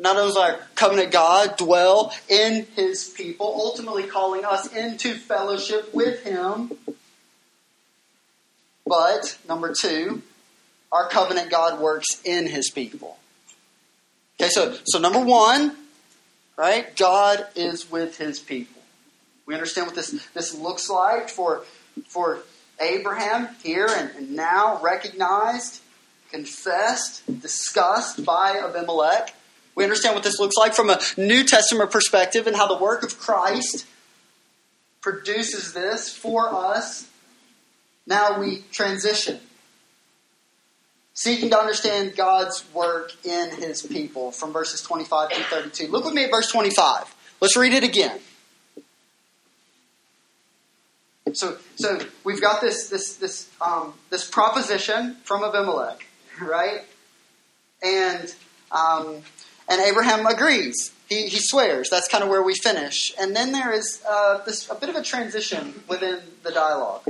not 0.00 0.16
only 0.16 0.28
does 0.28 0.36
our 0.38 0.58
covenant 0.74 1.12
God 1.12 1.58
dwell 1.58 2.10
in 2.26 2.66
his 2.74 3.04
people, 3.04 3.46
ultimately 3.46 4.04
calling 4.04 4.46
us 4.46 4.72
into 4.74 5.14
fellowship 5.14 5.94
with 5.94 6.24
him, 6.24 6.72
but, 8.86 9.36
number 9.46 9.74
two, 9.78 10.22
our 10.90 11.10
covenant 11.10 11.50
God 11.50 11.80
works 11.80 12.22
in 12.24 12.46
his 12.46 12.70
people. 12.70 13.18
Okay, 14.40 14.48
so, 14.48 14.74
so 14.84 14.98
number 14.98 15.20
one, 15.20 15.76
right, 16.58 16.94
God 16.96 17.46
is 17.54 17.90
with 17.90 18.18
his 18.18 18.38
people. 18.38 18.82
We 19.46 19.54
understand 19.54 19.86
what 19.86 19.96
this, 19.96 20.10
this 20.34 20.54
looks 20.54 20.90
like 20.90 21.30
for 21.30 21.62
for 22.06 22.40
Abraham 22.80 23.48
here 23.62 23.88
and, 23.88 24.10
and 24.16 24.36
now 24.36 24.80
recognized, 24.82 25.80
confessed, 26.30 27.22
discussed 27.40 28.24
by 28.24 28.60
Abimelech. 28.62 29.34
We 29.74 29.84
understand 29.84 30.14
what 30.14 30.24
this 30.24 30.38
looks 30.38 30.56
like 30.56 30.74
from 30.74 30.90
a 30.90 31.00
New 31.16 31.44
Testament 31.44 31.90
perspective 31.90 32.46
and 32.46 32.56
how 32.56 32.66
the 32.66 32.82
work 32.82 33.02
of 33.02 33.18
Christ 33.18 33.86
produces 35.00 35.72
this 35.72 36.12
for 36.14 36.52
us. 36.52 37.08
Now 38.06 38.40
we 38.40 38.64
transition. 38.72 39.40
Seeking 41.18 41.50
to 41.50 41.58
understand 41.58 42.14
God's 42.14 42.64
work 42.72 43.10
in 43.26 43.50
his 43.50 43.82
people 43.82 44.30
from 44.30 44.52
verses 44.52 44.80
25 44.82 45.30
to 45.30 45.42
32. 45.42 45.88
Look 45.88 46.04
with 46.04 46.14
me 46.14 46.22
at 46.22 46.30
verse 46.30 46.48
25. 46.48 47.12
Let's 47.40 47.56
read 47.56 47.74
it 47.74 47.82
again. 47.82 48.20
So, 51.32 51.56
so 51.74 51.98
we've 52.22 52.40
got 52.40 52.60
this 52.60 52.88
this 52.88 53.16
this 53.16 53.50
um, 53.60 53.94
this 54.10 54.30
proposition 54.30 55.16
from 55.24 55.42
Abimelech, 55.42 56.06
right? 56.40 56.82
And 57.82 58.32
um, 58.70 59.22
and 59.68 59.80
Abraham 59.80 60.24
agrees. 60.24 60.92
He, 61.08 61.26
he 61.26 61.40
swears. 61.40 61.88
That's 61.90 62.06
kind 62.06 62.22
of 62.22 62.30
where 62.30 62.44
we 62.44 62.54
finish. 62.54 63.12
And 63.20 63.34
then 63.34 63.50
there 63.50 63.72
is 63.72 64.00
uh, 64.08 64.44
this 64.44 64.70
a 64.70 64.76
bit 64.76 64.88
of 64.88 64.94
a 64.94 65.02
transition 65.02 65.82
within 65.88 66.20
the 66.44 66.52
dialogue. 66.52 67.02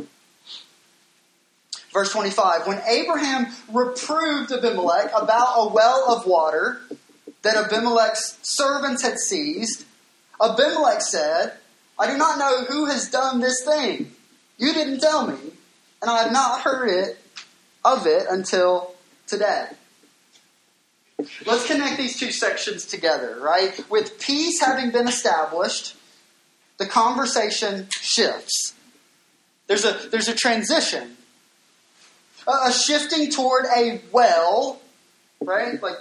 Verse 1.98 2.12
25 2.12 2.68
When 2.68 2.80
Abraham 2.87 3.48
reproved 3.72 4.52
Abimelech 4.52 5.11
about 5.20 5.54
a 5.56 5.68
well 5.74 6.04
of 6.08 6.28
water 6.28 6.80
that 7.42 7.56
Abimelech's 7.56 8.38
servants 8.42 9.02
had 9.02 9.18
seized, 9.18 9.84
Abimelech 10.40 11.02
said, 11.02 11.54
I 11.98 12.08
do 12.08 12.16
not 12.16 12.38
know 12.38 12.62
who 12.66 12.87
has 12.87 13.11
done 13.11 13.40
this 13.40 13.64
thing. 13.64 14.12
You 14.58 14.72
didn't 14.74 15.00
tell 15.00 15.26
me, 15.26 15.38
and 16.00 16.08
I 16.08 16.22
have 16.22 16.30
not 16.30 16.61
heard 16.61 16.88
it 16.88 17.18
of 17.84 18.06
it 18.06 18.28
until 18.30 18.94
today. 19.26 19.66
Let's 21.46 21.66
connect 21.66 21.96
these 21.96 22.16
two 22.16 22.30
sections 22.30 22.84
together, 22.84 23.40
right? 23.40 23.74
With 23.90 24.20
peace 24.20 24.61
having 24.61 24.92
been 24.92 25.08
established, 25.08 25.96
the 26.76 26.87
conversation 26.87 27.88
shifts. 27.90 28.74
There's 29.66 29.84
a, 29.84 29.98
there's 30.12 30.28
a 30.28 30.34
transition, 30.34 31.16
a, 32.48 32.72
shifting 32.72 33.30
toward 33.30 33.66
a 33.66 34.00
well, 34.11 34.80
right? 35.40 35.80
Like 35.82 35.98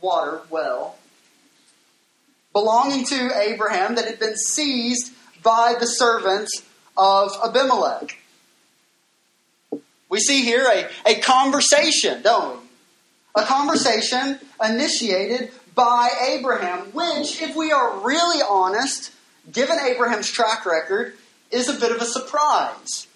water, 0.00 0.42
well, 0.50 0.96
belonging 2.52 3.04
to 3.06 3.30
Abraham 3.38 3.96
that 3.96 4.06
had 4.06 4.18
been 4.18 4.36
seized 4.36 5.12
by 5.42 5.74
the 5.78 5.86
servants 5.86 6.62
of 6.96 7.32
Abimelech. 7.44 8.18
We 10.08 10.20
see 10.20 10.42
here 10.42 10.66
a, 10.66 10.88
a 11.10 11.20
conversation, 11.20 12.22
don't 12.22 12.60
we? 12.60 12.66
A 13.36 13.44
conversation 13.44 14.38
initiated 14.64 15.50
by 15.74 16.08
Abraham, 16.28 16.86
which, 16.92 17.42
if 17.42 17.54
we 17.54 17.70
are 17.70 17.98
really 18.00 18.42
honest, 18.48 19.12
given 19.52 19.76
Abraham's 19.78 20.30
track 20.30 20.64
record, 20.64 21.14
is 21.50 21.68
a 21.68 21.78
bit 21.78 21.92
of 21.92 22.00
a 22.00 22.06
surprise. 22.06 23.06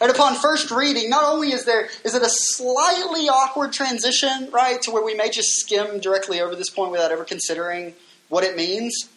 And 0.00 0.10
upon 0.10 0.34
first 0.34 0.70
reading, 0.70 1.08
not 1.08 1.24
only 1.24 1.52
is 1.52 1.64
there 1.64 1.88
is 2.04 2.14
it 2.14 2.22
a 2.22 2.28
slightly 2.28 3.28
awkward 3.28 3.72
transition, 3.72 4.48
right, 4.52 4.82
to 4.82 4.90
where 4.90 5.04
we 5.04 5.14
may 5.14 5.30
just 5.30 5.50
skim 5.60 6.00
directly 6.00 6.40
over 6.40 6.56
this 6.56 6.70
point 6.70 6.90
without 6.90 7.12
ever 7.12 7.24
considering 7.24 7.94
what 8.28 8.42
it 8.44 8.56
means, 8.56 9.08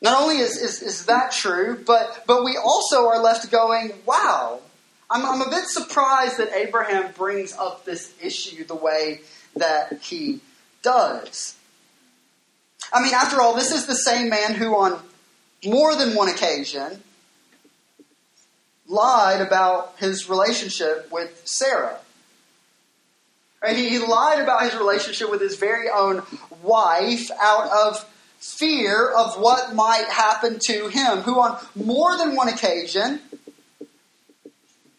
not 0.00 0.22
only 0.22 0.38
is, 0.38 0.56
is, 0.56 0.82
is 0.82 1.06
that 1.06 1.32
true, 1.32 1.82
but, 1.84 2.24
but 2.26 2.44
we 2.44 2.56
also 2.56 3.08
are 3.08 3.20
left 3.20 3.50
going, 3.50 3.92
wow, 4.06 4.60
I'm, 5.10 5.24
I'm 5.24 5.42
a 5.42 5.50
bit 5.50 5.64
surprised 5.64 6.38
that 6.38 6.52
Abraham 6.52 7.12
brings 7.12 7.52
up 7.54 7.84
this 7.84 8.14
issue 8.22 8.64
the 8.64 8.76
way 8.76 9.22
that 9.56 10.00
he 10.02 10.40
does. 10.82 11.56
I 12.92 13.02
mean, 13.02 13.12
after 13.12 13.40
all, 13.40 13.54
this 13.54 13.72
is 13.72 13.86
the 13.86 13.96
same 13.96 14.28
man 14.28 14.54
who, 14.54 14.76
on 14.76 15.00
more 15.64 15.96
than 15.96 16.14
one 16.14 16.28
occasion, 16.28 17.02
lied 18.88 19.40
about 19.40 19.94
his 19.98 20.28
relationship 20.28 21.12
with 21.12 21.42
Sarah. 21.44 21.98
Right? 23.62 23.76
He 23.76 23.98
lied 23.98 24.40
about 24.40 24.62
his 24.62 24.74
relationship 24.74 25.30
with 25.30 25.40
his 25.40 25.56
very 25.56 25.88
own 25.90 26.22
wife 26.62 27.30
out 27.40 27.68
of 27.68 28.04
fear 28.38 29.10
of 29.10 29.34
what 29.38 29.74
might 29.74 30.06
happen 30.08 30.58
to 30.66 30.88
him, 30.88 31.18
who 31.18 31.40
on 31.40 31.58
more 31.74 32.16
than 32.16 32.34
one 32.36 32.48
occasion 32.48 33.20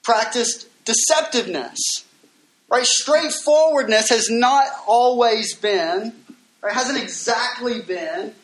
practiced 0.04 0.68
deceptiveness. 0.86 1.78
Right? 2.70 2.86
Straightforwardness 2.86 4.10
has 4.10 4.30
not 4.30 4.68
always 4.88 5.56
been, 5.56 6.14
or 6.62 6.70
hasn't 6.70 7.02
exactly 7.02 7.82
been, 7.82 8.36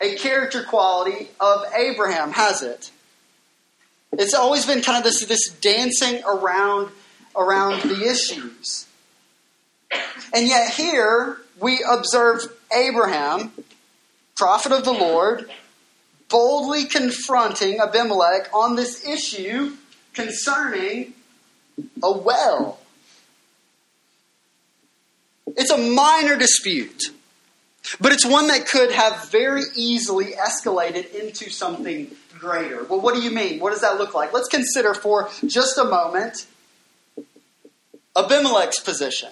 a 0.00 0.16
character 0.16 0.64
quality 0.64 1.28
of 1.38 1.64
Abraham, 1.74 2.32
has 2.32 2.62
it? 2.62 2.90
It's 4.12 4.34
always 4.34 4.66
been 4.66 4.82
kind 4.82 4.98
of 4.98 5.04
this, 5.04 5.24
this 5.26 5.48
dancing 5.48 6.22
around 6.24 6.90
around 7.36 7.82
the 7.82 8.10
issues. 8.10 8.86
And 10.34 10.48
yet 10.48 10.70
here 10.70 11.38
we 11.60 11.84
observe 11.88 12.42
Abraham, 12.74 13.52
prophet 14.36 14.72
of 14.72 14.84
the 14.84 14.92
Lord, 14.92 15.50
boldly 16.28 16.84
confronting 16.84 17.80
Abimelech 17.80 18.52
on 18.52 18.76
this 18.76 19.06
issue 19.06 19.76
concerning 20.12 21.14
a 22.02 22.12
well. 22.12 22.80
It's 25.56 25.70
a 25.70 25.78
minor 25.78 26.36
dispute, 26.36 27.04
but 28.00 28.12
it's 28.12 28.26
one 28.26 28.48
that 28.48 28.66
could 28.66 28.92
have 28.92 29.30
very 29.30 29.62
easily 29.74 30.32
escalated 30.32 31.14
into 31.14 31.50
something 31.50 32.10
greater. 32.38 32.84
Well, 32.84 33.00
what 33.00 33.14
do 33.14 33.22
you 33.22 33.30
mean? 33.30 33.60
What 33.60 33.70
does 33.70 33.80
that 33.80 33.98
look 33.98 34.14
like? 34.14 34.32
Let's 34.32 34.48
consider 34.48 34.94
for 34.94 35.28
just 35.46 35.78
a 35.78 35.84
moment 35.84 36.46
Abimelech's 38.16 38.80
position. 38.80 39.30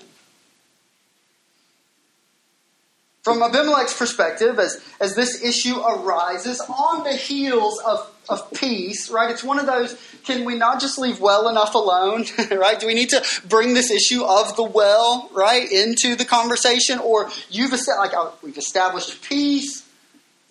From 3.23 3.43
Abimelech's 3.43 3.97
perspective, 3.97 4.61
as, 4.61 4.81
as 5.01 5.17
this 5.17 5.43
issue 5.43 5.81
arises 5.81 6.61
on 6.61 7.03
the 7.03 7.13
heels 7.13 7.81
of, 7.81 8.09
of 8.29 8.53
peace, 8.53 9.11
right? 9.11 9.31
It's 9.31 9.45
one 9.45 9.59
of 9.59 9.67
those, 9.67 9.97
can 10.25 10.45
we 10.45 10.57
not 10.57 10.81
just 10.81 10.99
leave 10.99 11.21
well 11.21 11.49
enough 11.49 11.75
alone, 11.75 12.25
right? 12.51 12.79
Do 12.79 12.87
we 12.87 12.95
need 12.95 13.11
to 13.11 13.23
bring 13.49 13.75
this 13.75 13.91
issue 13.91 14.25
of 14.25 14.57
the 14.57 14.65
well, 14.65 15.31
right, 15.33 15.71
into 15.71 16.17
the 16.17 16.25
conversation? 16.25 16.99
Or 16.99 17.31
you've 17.51 17.73
established, 17.73 18.15
like 18.15 18.27
uh, 18.27 18.31
we've 18.43 18.59
established 18.59 19.23
peace, 19.23 19.87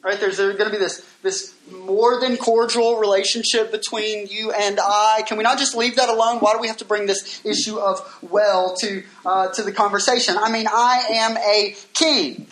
right? 0.04 0.20
There's 0.20 0.38
going 0.38 0.58
to 0.58 0.70
be 0.70 0.78
this, 0.78 1.06
this 1.24 1.56
more 1.72 2.20
than 2.22 2.38
cordial 2.38 2.98
relationship 2.98 3.72
between 3.72 4.28
you 4.28 4.52
and 4.52 4.80
I. 4.80 5.24
Can 5.28 5.38
we 5.38 5.44
not 5.44 5.58
just 5.58 5.76
leave 5.76 5.96
that 5.96 6.10
alone? 6.10 6.38
Why 6.40 6.54
do 6.54 6.60
we 6.60 6.68
have 6.68 6.78
to 6.78 6.86
bring 6.86 7.08
this 7.08 7.44
issue 7.44 7.78
of 7.78 8.00
well 8.22 8.76
to, 8.82 9.04
uh, 9.26 9.48
to 9.50 9.64
the 9.64 9.72
conversation? 9.72 10.38
I 10.38 10.52
mean, 10.52 10.68
I 10.68 11.06
am 11.12 11.38
a 11.38 11.76
king. 11.94 12.48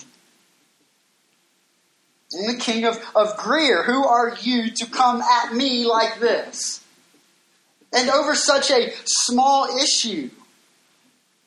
I'm 2.35 2.47
the 2.47 2.59
king 2.59 2.85
of, 2.85 2.99
of 3.15 3.37
Gerar. 3.37 3.83
Who 3.83 4.05
are 4.05 4.35
you 4.41 4.71
to 4.71 4.85
come 4.87 5.21
at 5.21 5.53
me 5.53 5.85
like 5.85 6.19
this? 6.19 6.83
And 7.91 8.09
over 8.09 8.33
such 8.35 8.71
a 8.71 8.91
small 9.05 9.67
issue. 9.77 10.29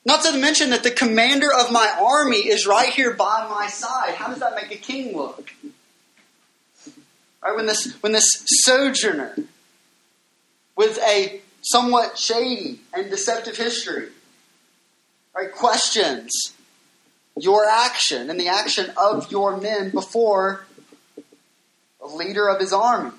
Not 0.05 0.23
to 0.23 0.37
mention 0.37 0.69
that 0.69 0.83
the 0.83 0.91
commander 0.91 1.49
of 1.53 1.71
my 1.71 1.93
army 1.99 2.37
is 2.37 2.65
right 2.65 2.89
here 2.89 3.13
by 3.13 3.45
my 3.49 3.67
side. 3.67 4.15
How 4.15 4.27
does 4.27 4.39
that 4.39 4.55
make 4.55 4.71
a 4.71 4.77
king 4.77 5.15
look? 5.15 5.51
Right, 7.43 7.55
when 7.55 7.65
this 7.65 7.93
when 8.01 8.13
this 8.13 8.43
sojourner 8.45 9.35
with 10.75 10.97
a 10.99 11.41
somewhat 11.61 12.17
shady 12.17 12.79
and 12.93 13.09
deceptive 13.09 13.57
history 13.57 14.09
right, 15.35 15.51
questions 15.51 16.53
your 17.39 17.65
action 17.65 18.29
and 18.29 18.39
the 18.39 18.47
action 18.47 18.91
of 18.97 19.31
your 19.31 19.57
men 19.57 19.91
before 19.91 20.65
leader 22.07 22.47
of 22.47 22.59
his 22.59 22.73
army. 22.73 23.11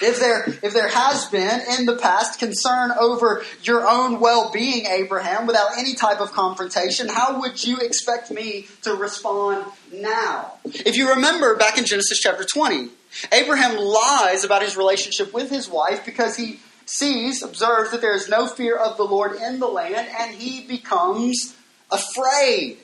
If 0.00 0.18
there, 0.18 0.46
if 0.62 0.72
there 0.72 0.88
has 0.88 1.26
been 1.26 1.60
in 1.78 1.86
the 1.86 1.96
past 1.96 2.40
concern 2.40 2.90
over 2.98 3.44
your 3.62 3.86
own 3.86 4.18
well 4.18 4.50
being, 4.50 4.86
Abraham, 4.86 5.46
without 5.46 5.78
any 5.78 5.94
type 5.94 6.20
of 6.20 6.32
confrontation, 6.32 7.08
how 7.08 7.40
would 7.40 7.62
you 7.62 7.78
expect 7.78 8.30
me 8.30 8.66
to 8.82 8.94
respond 8.94 9.64
now? 9.92 10.54
If 10.64 10.96
you 10.96 11.10
remember 11.10 11.54
back 11.56 11.78
in 11.78 11.84
Genesis 11.84 12.18
chapter 12.18 12.44
20, 12.44 12.88
Abraham 13.30 13.76
lies 13.76 14.42
about 14.42 14.62
his 14.62 14.76
relationship 14.76 15.32
with 15.32 15.50
his 15.50 15.68
wife 15.68 16.04
because 16.04 16.36
he 16.36 16.58
sees, 16.86 17.42
observes 17.42 17.90
that 17.92 18.00
there 18.00 18.14
is 18.14 18.28
no 18.28 18.46
fear 18.48 18.76
of 18.76 18.96
the 18.96 19.04
Lord 19.04 19.36
in 19.36 19.60
the 19.60 19.68
land, 19.68 20.08
and 20.18 20.34
he 20.34 20.66
becomes 20.66 21.54
afraid. 21.90 22.78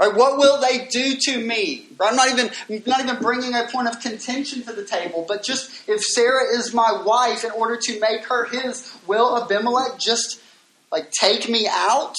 Right? 0.00 0.14
What 0.14 0.38
will 0.38 0.58
they 0.62 0.86
do 0.86 1.16
to 1.16 1.38
me? 1.38 1.86
Right? 1.98 2.08
I'm 2.08 2.16
not 2.16 2.30
even 2.30 2.50
not 2.86 3.00
even 3.00 3.16
bringing 3.16 3.54
a 3.54 3.66
point 3.70 3.86
of 3.86 4.00
contention 4.00 4.62
to 4.62 4.72
the 4.72 4.82
table, 4.82 5.26
but 5.28 5.44
just 5.44 5.86
if 5.86 6.00
Sarah 6.00 6.56
is 6.56 6.72
my 6.72 7.02
wife, 7.04 7.44
in 7.44 7.50
order 7.50 7.76
to 7.76 8.00
make 8.00 8.24
her 8.24 8.46
his, 8.46 8.90
will 9.06 9.36
Abimelech 9.36 9.98
just 9.98 10.40
like 10.90 11.10
take 11.10 11.50
me 11.50 11.68
out? 11.70 12.14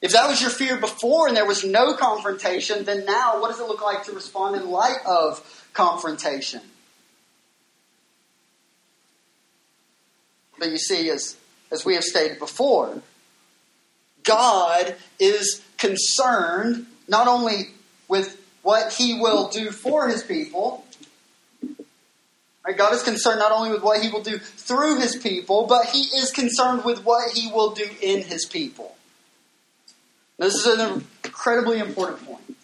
If 0.00 0.12
that 0.12 0.28
was 0.28 0.40
your 0.40 0.50
fear 0.50 0.76
before 0.76 1.26
and 1.26 1.36
there 1.36 1.44
was 1.44 1.64
no 1.64 1.96
confrontation, 1.96 2.84
then 2.84 3.04
now 3.04 3.40
what 3.40 3.50
does 3.50 3.58
it 3.58 3.66
look 3.66 3.82
like 3.82 4.04
to 4.04 4.12
respond 4.12 4.54
in 4.54 4.70
light 4.70 4.98
of 5.04 5.66
confrontation? 5.72 6.60
But 10.60 10.70
you 10.70 10.78
see, 10.78 11.10
as, 11.10 11.36
as 11.72 11.84
we 11.84 11.94
have 11.94 12.04
stated 12.04 12.38
before, 12.38 13.02
God 14.24 14.94
is 15.18 15.62
concerned 15.78 16.86
not 17.08 17.28
only 17.28 17.68
with 18.08 18.40
what 18.62 18.92
he 18.92 19.18
will 19.18 19.48
do 19.48 19.70
for 19.70 20.08
his 20.08 20.22
people, 20.22 20.84
right? 22.66 22.76
God 22.76 22.92
is 22.92 23.02
concerned 23.02 23.38
not 23.38 23.52
only 23.52 23.70
with 23.70 23.82
what 23.82 24.02
he 24.02 24.10
will 24.10 24.22
do 24.22 24.38
through 24.38 25.00
his 25.00 25.16
people, 25.16 25.66
but 25.66 25.86
he 25.86 26.00
is 26.00 26.30
concerned 26.30 26.84
with 26.84 27.04
what 27.04 27.32
he 27.32 27.50
will 27.50 27.70
do 27.70 27.88
in 28.02 28.22
his 28.22 28.44
people. 28.44 28.96
This 30.38 30.54
is 30.54 30.66
an 30.66 31.04
incredibly 31.24 31.78
important 31.78 32.24
point. 32.26 32.56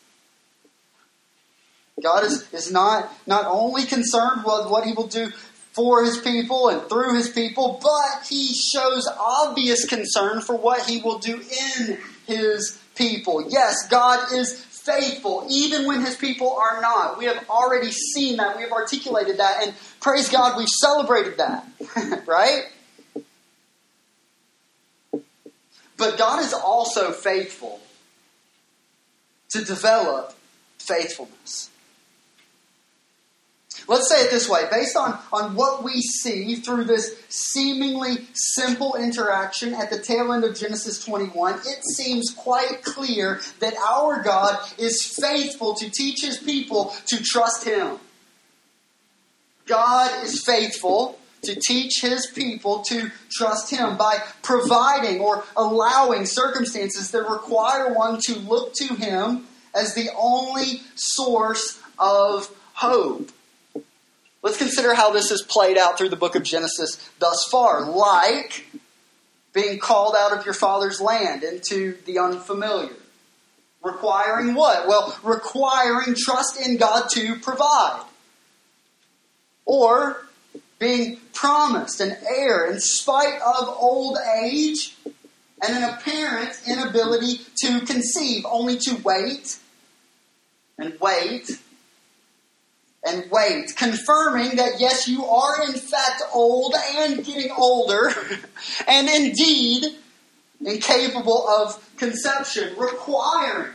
God 2.02 2.24
is, 2.24 2.52
is 2.52 2.70
not, 2.70 3.12
not 3.26 3.46
only 3.46 3.84
concerned 3.84 4.42
with 4.44 4.68
what 4.68 4.84
he 4.84 4.92
will 4.92 5.06
do 5.06 5.30
for 5.74 6.04
his 6.04 6.18
people 6.18 6.68
and 6.68 6.88
through 6.88 7.16
his 7.16 7.28
people, 7.28 7.80
but 7.82 8.26
he 8.26 8.54
shows 8.54 9.08
obvious 9.18 9.84
concern 9.84 10.40
for 10.40 10.56
what 10.56 10.88
he 10.88 11.02
will 11.02 11.18
do 11.18 11.34
in 11.34 11.98
his 12.26 12.80
people. 12.94 13.44
Yes, 13.50 13.88
God 13.88 14.32
is 14.32 14.64
faithful 14.64 15.46
even 15.50 15.86
when 15.86 16.00
his 16.00 16.16
people 16.16 16.52
are 16.52 16.80
not. 16.80 17.18
We 17.18 17.24
have 17.24 17.48
already 17.50 17.90
seen 17.90 18.36
that. 18.36 18.56
We 18.56 18.62
have 18.62 18.72
articulated 18.72 19.38
that. 19.38 19.64
And 19.64 19.74
praise 20.00 20.28
God, 20.28 20.56
we've 20.56 20.68
celebrated 20.68 21.38
that. 21.38 21.66
right? 22.26 22.66
But 25.96 26.18
God 26.18 26.40
is 26.40 26.52
also 26.52 27.10
faithful 27.10 27.80
to 29.50 29.64
develop 29.64 30.34
faithfulness. 30.78 31.70
Let's 33.86 34.08
say 34.08 34.22
it 34.22 34.30
this 34.30 34.48
way 34.48 34.64
based 34.70 34.96
on, 34.96 35.18
on 35.32 35.54
what 35.54 35.84
we 35.84 36.00
see 36.00 36.56
through 36.56 36.84
this 36.84 37.16
seemingly 37.28 38.26
simple 38.32 38.94
interaction 38.96 39.74
at 39.74 39.90
the 39.90 39.98
tail 39.98 40.32
end 40.32 40.44
of 40.44 40.56
Genesis 40.56 41.04
21, 41.04 41.54
it 41.54 41.84
seems 41.94 42.30
quite 42.30 42.82
clear 42.82 43.40
that 43.60 43.74
our 43.76 44.22
God 44.22 44.58
is 44.78 45.02
faithful 45.02 45.74
to 45.74 45.90
teach 45.90 46.22
his 46.22 46.38
people 46.38 46.94
to 47.06 47.22
trust 47.22 47.64
him. 47.64 47.98
God 49.66 50.24
is 50.24 50.42
faithful 50.44 51.18
to 51.42 51.54
teach 51.54 52.00
his 52.00 52.26
people 52.26 52.82
to 52.84 53.10
trust 53.30 53.70
him 53.70 53.96
by 53.96 54.18
providing 54.42 55.20
or 55.20 55.44
allowing 55.56 56.24
circumstances 56.24 57.10
that 57.10 57.28
require 57.28 57.92
one 57.92 58.18
to 58.22 58.38
look 58.38 58.72
to 58.74 58.94
him 58.94 59.46
as 59.74 59.94
the 59.94 60.08
only 60.16 60.80
source 60.94 61.80
of 61.98 62.50
hope. 62.72 63.30
Let's 64.44 64.58
consider 64.58 64.92
how 64.92 65.10
this 65.10 65.30
has 65.30 65.40
played 65.40 65.78
out 65.78 65.96
through 65.96 66.10
the 66.10 66.16
book 66.16 66.36
of 66.36 66.42
Genesis 66.42 67.00
thus 67.18 67.48
far. 67.50 67.90
Like 67.90 68.66
being 69.54 69.78
called 69.78 70.14
out 70.18 70.36
of 70.36 70.44
your 70.44 70.52
father's 70.52 71.00
land 71.00 71.42
into 71.42 71.96
the 72.04 72.18
unfamiliar. 72.18 72.92
Requiring 73.82 74.54
what? 74.54 74.86
Well, 74.86 75.18
requiring 75.22 76.14
trust 76.14 76.60
in 76.60 76.76
God 76.76 77.08
to 77.12 77.36
provide. 77.36 78.04
Or 79.64 80.26
being 80.78 81.20
promised 81.32 82.02
an 82.02 82.14
heir 82.28 82.70
in 82.70 82.80
spite 82.80 83.40
of 83.40 83.68
old 83.68 84.18
age 84.42 84.94
and 85.66 85.74
an 85.74 85.84
apparent 85.84 86.50
inability 86.68 87.40
to 87.62 87.80
conceive, 87.86 88.44
only 88.44 88.76
to 88.76 88.96
wait 89.02 89.56
and 90.76 91.00
wait 91.00 91.50
and 93.06 93.30
wait, 93.30 93.76
confirming 93.76 94.56
that 94.56 94.80
yes, 94.80 95.06
you 95.08 95.24
are 95.26 95.62
in 95.64 95.74
fact 95.74 96.22
old 96.32 96.74
and 96.96 97.24
getting 97.24 97.50
older, 97.56 98.12
and 98.88 99.08
indeed 99.08 99.84
incapable 100.64 101.46
of 101.46 101.96
conception, 101.96 102.74
requiring 102.78 103.72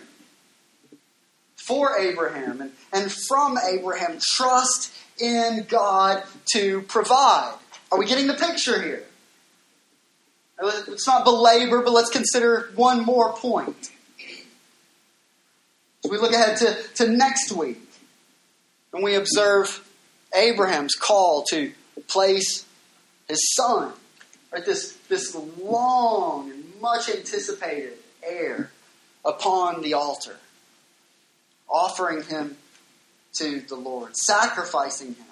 for 1.56 1.98
Abraham 2.00 2.72
and, 2.92 3.12
from 3.12 3.58
Abraham 3.58 4.18
trust 4.20 4.92
in 5.20 5.66
God 5.70 6.24
to 6.54 6.82
provide. 6.84 7.54
Are 7.92 8.00
we 8.00 8.06
getting 8.06 8.28
the 8.28 8.34
picture 8.34 8.82
here? 8.82 9.04
Let's 10.62 11.08
not 11.08 11.24
belabor, 11.24 11.82
but 11.84 11.92
let's 11.92 12.10
consider 12.10 12.72
one 12.76 13.06
more 13.06 13.34
point. 13.34 13.92
As 16.04 16.12
we 16.12 16.18
look 16.18 16.34
ahead 16.34 16.58
to, 16.58 16.76
to 16.96 17.10
next 17.10 17.52
week, 17.52 17.89
and 18.94 19.04
we 19.04 19.16
observe 19.16 19.88
Abraham's 20.34 20.96
call 20.96 21.44
to 21.50 21.72
place 22.08 22.66
his 23.28 23.54
son, 23.56 23.94
right? 24.52 24.66
This, 24.66 24.94
this 25.08 25.36
long 25.62 26.50
and 26.52 26.82
much 26.82 27.10
anticipated 27.10 27.94
heir 28.24 28.72
upon 29.24 29.82
the 29.82 29.94
altar, 29.94 30.38
offering 31.70 32.24
him 32.24 32.58
to 33.34 33.62
the 33.62 33.76
Lord, 33.76 34.16
sacrificing 34.16 35.16
him, 35.16 35.26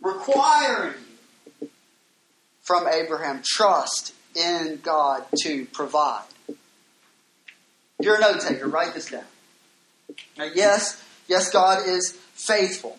requiring 0.00 0.94
from 2.62 2.86
Abraham 2.86 3.42
trust 3.44 4.14
in 4.36 4.80
God 4.82 5.24
to 5.42 5.66
provide. 5.66 6.24
You're 8.00 8.16
a 8.16 8.20
note 8.20 8.40
taker, 8.40 8.68
write 8.68 8.94
this 8.94 9.10
down. 9.10 9.24
Now, 10.36 10.48
yes, 10.52 11.02
yes, 11.28 11.50
God 11.50 11.86
is 11.86 12.18
faithful. 12.46 12.98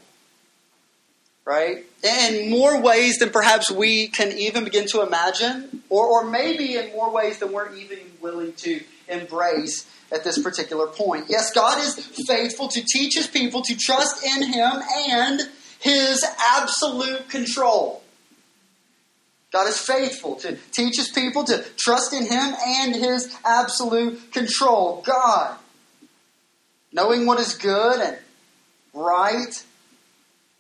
Right? 1.46 1.86
In 2.04 2.50
more 2.50 2.82
ways 2.82 3.18
than 3.20 3.30
perhaps 3.30 3.70
we 3.70 4.08
can 4.08 4.32
even 4.38 4.64
begin 4.64 4.88
to 4.88 5.02
imagine, 5.02 5.84
or, 5.90 6.08
or 6.08 6.24
maybe 6.24 6.78
in 6.78 6.92
more 6.94 7.12
ways 7.12 7.40
than 7.40 7.52
we're 7.52 7.74
even 7.76 8.00
willing 8.22 8.54
to 8.54 8.80
embrace 9.10 9.86
at 10.12 10.24
this 10.24 10.42
particular 10.42 10.88
point. 10.88 11.26
Yes, 11.28 11.52
God 11.52 11.80
is 11.80 11.96
faithful 12.28 12.70
to 12.70 12.82
teach 12.82 13.16
his 13.16 13.28
people 13.28 13.62
to 13.64 13.76
trust 13.76 14.24
in 14.24 14.54
him 14.54 14.82
and 15.10 15.42
his 15.80 16.26
absolute 16.56 17.28
control. 17.30 18.04
God 19.52 19.68
is 19.68 19.78
faithful 19.78 20.36
to 20.38 20.58
teach 20.72 20.98
his 20.98 21.10
people 21.10 21.44
to 21.44 21.64
trust 21.78 22.14
in 22.14 22.26
him 22.26 22.56
and 22.66 22.96
his 22.96 23.36
absolute 23.46 24.32
control. 24.32 25.04
God, 25.06 25.58
knowing 26.92 27.26
what 27.26 27.40
is 27.40 27.54
good 27.54 28.00
and 28.00 28.18
right 28.94 29.64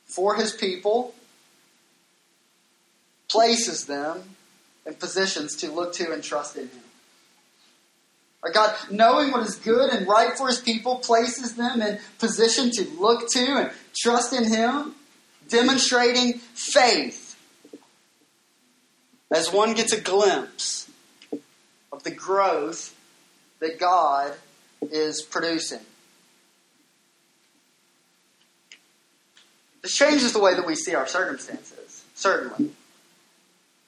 for 0.06 0.36
his 0.36 0.52
people, 0.52 1.13
places 3.30 3.86
them 3.86 4.22
in 4.86 4.93
positions 4.96 5.56
to 5.58 5.72
look 5.72 5.93
to 5.93 6.12
and 6.12 6.24
trust 6.24 6.56
in 6.56 6.67
him. 6.67 6.84
Our 8.43 8.52
God, 8.52 8.76
knowing 8.91 9.32
what 9.32 9.48
is 9.48 9.56
good 9.56 9.89
and 9.89 10.06
right 10.06 10.38
for 10.38 10.48
his 10.48 10.60
people, 10.60 10.98
places 10.98 11.56
them 11.56 11.82
in 11.82 12.00
position 12.19 12.72
to 12.72 12.84
look 13.00 13.30
to 13.30 13.39
and 13.39 13.72
trust 13.96 14.34
in 14.34 14.43
him, 14.43 14.96
demonstrating 15.48 16.34
faith 16.34 17.39
as 19.32 19.52
one 19.52 19.74
gets 19.74 19.93
a 19.93 20.02
glimpse 20.02 20.91
of 21.91 22.04
the 22.04 22.12
growth 22.12 22.96
that 23.60 23.80
God 23.80 24.34
is 24.82 25.22
producing. 25.22 25.80
This 29.84 29.96
changes 29.96 30.32
the 30.32 30.39
way 30.39 30.56
that 30.56 30.65
we 30.65 30.76
see 30.76 30.96
our 30.96 31.06
circumstances, 31.06 32.06
certainly. 32.15 32.72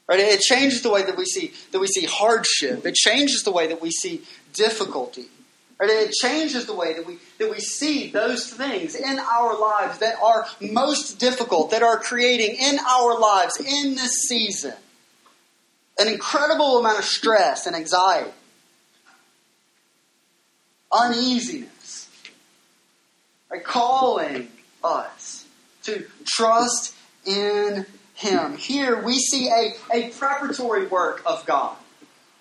Right? 0.08 0.20
It 0.20 0.42
changes 0.42 0.82
the 0.82 0.92
way 0.92 1.04
that 1.04 1.18
we 1.18 1.26
see 1.26 1.54
that 1.72 1.80
we 1.80 1.88
see 1.88 2.06
hardship. 2.06 2.86
It 2.86 2.96
changes 2.96 3.44
the 3.44 3.52
way 3.52 3.68
that 3.68 3.82
we 3.82 3.90
see 3.90 4.22
difficulty. 4.54 5.26
Right? 5.80 5.90
It 5.90 6.12
changes 6.12 6.66
the 6.66 6.76
way 6.76 6.94
that 6.94 7.08
we 7.08 7.18
that 7.40 7.50
we 7.50 7.60
see 7.60 8.12
those 8.12 8.52
things 8.52 8.94
in 8.96 9.18
our 9.20 9.60
lives 9.60 10.00
that 10.00 10.16
are 10.22 10.46
most 10.62 11.18
difficult, 11.18 11.72
that 11.72 11.82
are 11.82 11.98
creating 11.98 12.58
in 12.60 12.78
our 12.80 13.18
lives 13.18 13.58
in 13.58 13.96
this 13.96 14.28
season 14.28 14.74
an 15.98 16.10
incredible 16.10 16.78
amount 16.78 17.00
of 17.00 17.06
stress 17.06 17.68
and 17.68 17.76
anxiety, 17.76 18.30
uneasiness, 20.92 22.10
right? 23.50 23.64
calling 23.64 24.50
us 24.84 25.45
to 25.86 26.06
trust 26.26 26.94
in 27.26 27.86
Him. 28.14 28.58
Here 28.58 29.02
we 29.02 29.18
see 29.20 29.50
a, 29.50 29.74
a 29.94 30.10
preparatory 30.10 30.88
work 30.88 31.24
of 31.26 31.46
God. 31.46 31.78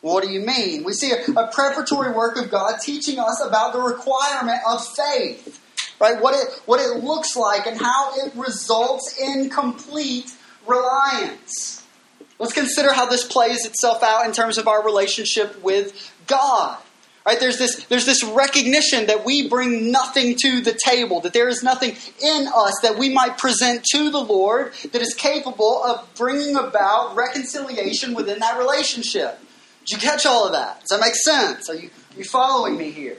What 0.01 0.23
do 0.23 0.31
you 0.31 0.41
mean? 0.41 0.85
We 0.85 0.93
see 0.93 1.13
a, 1.13 1.23
a 1.33 1.47
preparatory 1.49 2.13
work 2.13 2.37
of 2.37 2.51
God 2.51 2.79
teaching 2.83 3.19
us 3.19 3.43
about 3.43 3.73
the 3.73 3.81
requirement 3.81 4.59
of 4.69 4.87
faith, 4.87 5.61
right? 5.99 6.21
What 6.21 6.35
it, 6.35 6.61
what 6.67 6.81
it 6.81 7.03
looks 7.03 7.37
like 7.37 7.67
and 7.67 7.81
how 7.81 8.13
it 8.17 8.35
results 8.35 9.19
in 9.19 9.49
complete 9.49 10.31
reliance. 10.67 11.83
Let's 12.39 12.53
consider 12.53 12.93
how 12.93 13.07
this 13.07 13.25
plays 13.25 13.65
itself 13.65 14.03
out 14.03 14.27
in 14.27 14.33
terms 14.33 14.59
of 14.59 14.69
our 14.69 14.85
relationship 14.85 15.63
with 15.63 16.13
God. 16.27 16.79
Right? 17.27 17.41
There's 17.41 17.57
this, 17.57 17.85
there's 17.87 18.05
this 18.05 18.23
recognition 18.23 19.07
that 19.07 19.25
we 19.25 19.49
bring 19.49 19.91
nothing 19.91 20.37
to 20.43 20.61
the 20.61 20.79
table, 20.85 21.21
that 21.21 21.33
there 21.33 21.49
is 21.49 21.63
nothing 21.63 21.97
in 22.23 22.49
us 22.55 22.75
that 22.83 22.99
we 22.99 23.09
might 23.09 23.39
present 23.39 23.83
to 23.93 24.11
the 24.11 24.21
Lord 24.21 24.75
that 24.93 25.01
is 25.01 25.15
capable 25.15 25.83
of 25.83 26.07
bringing 26.17 26.55
about 26.55 27.17
reconciliation 27.17 28.13
within 28.13 28.41
that 28.41 28.59
relationship. 28.59 29.41
Did 29.87 29.93
you 29.93 29.99
catch 29.99 30.27
all 30.27 30.45
of 30.45 30.53
that? 30.53 30.81
Does 30.81 30.91
that 30.91 31.01
make 31.01 31.15
sense? 31.15 31.71
Are 31.71 31.75
you, 31.75 31.89
are 31.89 32.19
you 32.19 32.25
following 32.25 32.77
me 32.77 32.91
here? 32.91 33.17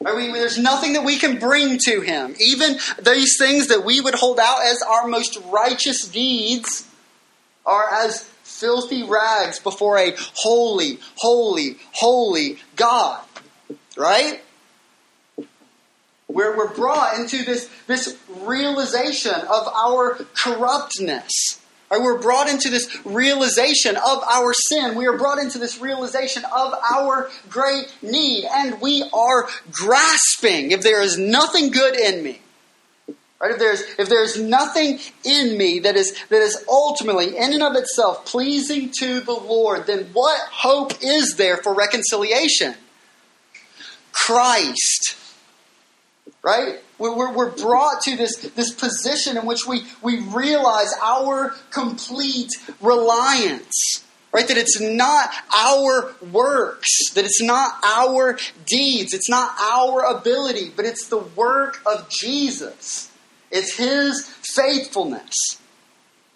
Right? 0.00 0.16
We, 0.16 0.32
there's 0.32 0.58
nothing 0.58 0.94
that 0.94 1.04
we 1.04 1.18
can 1.18 1.38
bring 1.38 1.78
to 1.86 2.00
Him. 2.00 2.34
Even 2.40 2.78
these 3.02 3.36
things 3.38 3.68
that 3.68 3.84
we 3.84 4.00
would 4.00 4.14
hold 4.14 4.38
out 4.38 4.64
as 4.64 4.82
our 4.82 5.06
most 5.06 5.38
righteous 5.50 6.08
deeds 6.08 6.88
are 7.66 7.92
as 7.92 8.31
filthy 8.62 9.02
rags 9.02 9.58
before 9.58 9.98
a 9.98 10.14
holy, 10.34 10.98
holy, 11.16 11.76
holy 11.92 12.58
God. 12.76 13.22
Right? 13.96 14.40
Where 16.28 16.56
we're 16.56 16.72
brought 16.72 17.18
into 17.18 17.44
this, 17.44 17.68
this 17.86 18.16
realization 18.28 19.34
of 19.34 19.68
our 19.68 20.14
corruptness. 20.42 21.60
Right? 21.90 22.00
We're 22.00 22.22
brought 22.22 22.48
into 22.48 22.70
this 22.70 23.04
realization 23.04 23.96
of 23.96 24.22
our 24.22 24.54
sin. 24.54 24.94
We 24.94 25.06
are 25.08 25.18
brought 25.18 25.38
into 25.38 25.58
this 25.58 25.80
realization 25.80 26.44
of 26.44 26.72
our 26.90 27.30
great 27.50 27.92
need. 28.00 28.44
And 28.44 28.80
we 28.80 29.02
are 29.12 29.48
grasping 29.72 30.70
if 30.70 30.82
there 30.82 31.02
is 31.02 31.18
nothing 31.18 31.70
good 31.70 31.96
in 31.96 32.22
me 32.22 32.40
Right? 33.42 33.50
If 33.50 33.58
there's 33.58 33.82
if 33.98 34.08
there's 34.08 34.40
nothing 34.40 35.00
in 35.24 35.58
me 35.58 35.80
that 35.80 35.96
is 35.96 36.16
that 36.28 36.40
is 36.40 36.64
ultimately 36.68 37.36
in 37.36 37.52
and 37.52 37.62
of 37.62 37.74
itself 37.74 38.24
pleasing 38.24 38.92
to 39.00 39.18
the 39.18 39.32
Lord, 39.32 39.88
then 39.88 40.10
what 40.12 40.40
hope 40.48 40.92
is 41.02 41.34
there 41.34 41.56
for 41.56 41.74
reconciliation? 41.74 42.76
Christ. 44.12 45.16
Right? 46.44 46.76
We're, 46.98 47.32
we're 47.32 47.50
brought 47.50 48.02
to 48.02 48.16
this, 48.16 48.36
this 48.36 48.72
position 48.72 49.36
in 49.36 49.44
which 49.44 49.66
we, 49.66 49.84
we 50.02 50.20
realize 50.20 50.92
our 51.02 51.54
complete 51.70 52.50
reliance 52.80 54.04
right? 54.32 54.48
That 54.48 54.56
it's 54.56 54.80
not 54.80 55.28
our 55.54 56.14
works, 56.32 56.88
that 57.12 57.26
it's 57.26 57.42
not 57.42 57.74
our 57.84 58.38
deeds, 58.64 59.12
it's 59.12 59.28
not 59.28 59.54
our 59.60 60.00
ability, 60.04 60.72
but 60.74 60.86
it's 60.86 61.06
the 61.08 61.18
work 61.18 61.82
of 61.84 62.08
Jesus. 62.08 63.11
It's 63.52 63.76
His 63.76 64.26
faithfulness. 64.26 65.58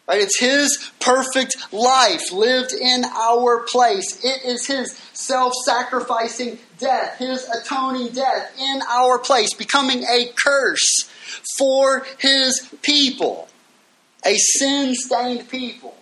Right? 0.06 0.22
It's 0.22 0.38
His 0.38 0.92
perfect 1.00 1.72
life 1.72 2.30
lived 2.30 2.72
in 2.72 3.04
our 3.04 3.60
place. 3.60 4.24
It 4.24 4.44
is 4.44 4.66
His 4.66 4.96
self 5.14 5.54
sacrificing 5.64 6.58
death, 6.78 7.18
His 7.18 7.48
atoning 7.48 8.12
death 8.12 8.52
in 8.60 8.82
our 8.88 9.18
place, 9.18 9.54
becoming 9.54 10.04
a 10.04 10.30
curse 10.36 11.10
for 11.58 12.06
His 12.18 12.72
people, 12.82 13.48
a 14.24 14.36
sin 14.36 14.94
stained 14.94 15.48
people, 15.48 15.96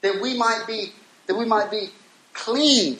that 0.00 0.20
we 0.20 0.36
might 0.36 0.64
be 0.66 0.92
that 1.26 1.36
we 1.36 1.44
might 1.44 1.70
be 1.70 1.90
clean. 2.32 2.98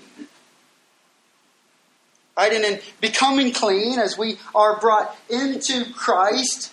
Right? 2.36 2.52
And 2.52 2.64
in 2.64 2.80
becoming 3.00 3.52
clean, 3.52 3.98
as 3.98 4.16
we 4.16 4.38
are 4.54 4.78
brought 4.78 5.16
into 5.28 5.92
Christ, 5.92 6.72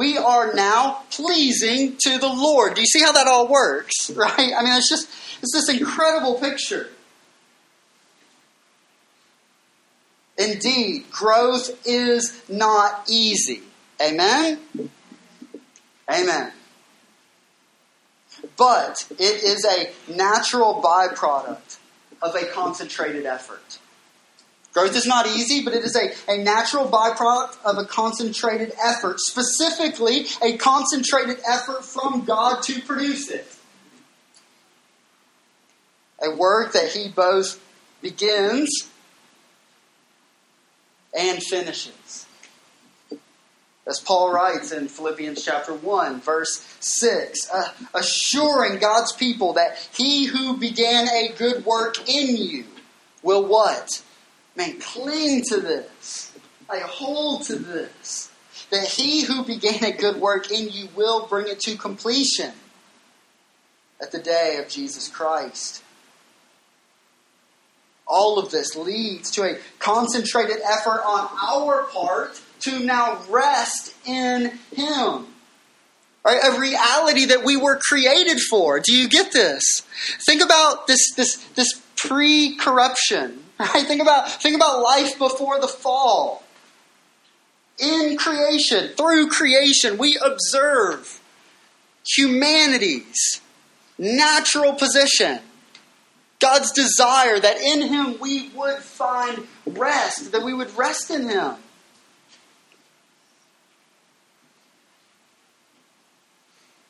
we 0.00 0.16
are 0.16 0.54
now 0.54 1.02
pleasing 1.10 1.94
to 1.98 2.16
the 2.16 2.26
Lord. 2.26 2.74
Do 2.74 2.80
you 2.80 2.86
see 2.86 3.02
how 3.02 3.12
that 3.12 3.26
all 3.26 3.46
works? 3.46 4.10
Right? 4.16 4.52
I 4.56 4.62
mean, 4.62 4.72
it's 4.72 4.88
just 4.88 5.10
it's 5.42 5.52
this 5.52 5.68
incredible 5.68 6.34
picture. 6.40 6.88
Indeed, 10.38 11.10
growth 11.10 11.86
is 11.86 12.42
not 12.48 13.10
easy. 13.10 13.60
Amen? 14.02 14.58
Amen. 16.10 16.52
But 18.56 19.06
it 19.18 19.44
is 19.44 19.66
a 19.66 19.90
natural 20.10 20.82
byproduct 20.82 21.76
of 22.22 22.34
a 22.34 22.46
concentrated 22.46 23.26
effort. 23.26 23.78
Growth 24.72 24.94
is 24.94 25.06
not 25.06 25.26
easy, 25.26 25.64
but 25.64 25.74
it 25.74 25.84
is 25.84 25.96
a, 25.96 26.12
a 26.32 26.38
natural 26.38 26.86
byproduct 26.86 27.56
of 27.64 27.78
a 27.78 27.84
concentrated 27.84 28.72
effort, 28.82 29.18
specifically 29.18 30.26
a 30.42 30.56
concentrated 30.58 31.38
effort 31.48 31.84
from 31.84 32.24
God 32.24 32.62
to 32.64 32.80
produce 32.82 33.28
it. 33.30 33.46
A 36.22 36.36
work 36.36 36.72
that 36.72 36.92
He 36.92 37.08
both 37.08 37.60
begins 38.00 38.70
and 41.18 41.42
finishes. 41.42 42.26
As 43.86 43.98
Paul 43.98 44.32
writes 44.32 44.70
in 44.70 44.86
Philippians 44.86 45.44
chapter 45.44 45.74
1, 45.74 46.20
verse 46.20 46.64
6, 46.78 47.50
uh, 47.52 47.72
assuring 47.92 48.78
God's 48.78 49.12
people 49.12 49.54
that 49.54 49.78
he 49.92 50.26
who 50.26 50.56
began 50.56 51.08
a 51.08 51.32
good 51.36 51.64
work 51.64 52.08
in 52.08 52.36
you 52.36 52.66
will 53.22 53.44
what? 53.44 54.02
Man, 54.56 54.78
cling 54.80 55.42
to 55.48 55.60
this. 55.60 56.32
I 56.68 56.78
hold 56.78 57.44
to 57.44 57.56
this. 57.56 58.30
That 58.70 58.86
he 58.86 59.22
who 59.22 59.44
began 59.44 59.84
a 59.84 59.92
good 59.92 60.16
work 60.16 60.50
in 60.50 60.68
you 60.68 60.88
will 60.94 61.26
bring 61.26 61.48
it 61.48 61.60
to 61.60 61.76
completion 61.76 62.52
at 64.00 64.12
the 64.12 64.18
day 64.18 64.58
of 64.62 64.68
Jesus 64.68 65.08
Christ. 65.08 65.82
All 68.06 68.38
of 68.38 68.50
this 68.50 68.76
leads 68.76 69.30
to 69.32 69.42
a 69.42 69.58
concentrated 69.78 70.58
effort 70.64 71.00
on 71.04 71.28
our 71.48 71.84
part 71.84 72.40
to 72.60 72.80
now 72.80 73.20
rest 73.28 73.94
in 74.04 74.58
Him. 74.74 75.26
Right? 76.24 76.40
A 76.52 76.58
reality 76.60 77.26
that 77.26 77.44
we 77.44 77.56
were 77.56 77.78
created 77.88 78.40
for. 78.50 78.80
Do 78.80 78.94
you 78.94 79.08
get 79.08 79.32
this? 79.32 79.62
Think 80.26 80.42
about 80.42 80.86
this, 80.86 81.14
this, 81.16 81.36
this 81.54 81.80
pre-corruption. 81.96 83.44
Right? 83.60 83.86
Think 83.86 84.00
about, 84.00 84.30
think 84.30 84.56
about 84.56 84.82
life 84.82 85.18
before 85.18 85.60
the 85.60 85.68
fall. 85.68 86.42
In 87.78 88.16
creation, 88.16 88.88
through 88.96 89.28
creation, 89.28 89.98
we 89.98 90.18
observe 90.24 91.20
humanity's 92.06 93.42
natural 93.98 94.72
position. 94.72 95.40
God's 96.38 96.72
desire 96.72 97.38
that 97.38 97.58
in 97.60 97.82
Him 97.82 98.18
we 98.18 98.48
would 98.54 98.78
find 98.78 99.46
rest, 99.66 100.32
that 100.32 100.42
we 100.42 100.54
would 100.54 100.74
rest 100.78 101.10
in 101.10 101.28
Him. 101.28 101.56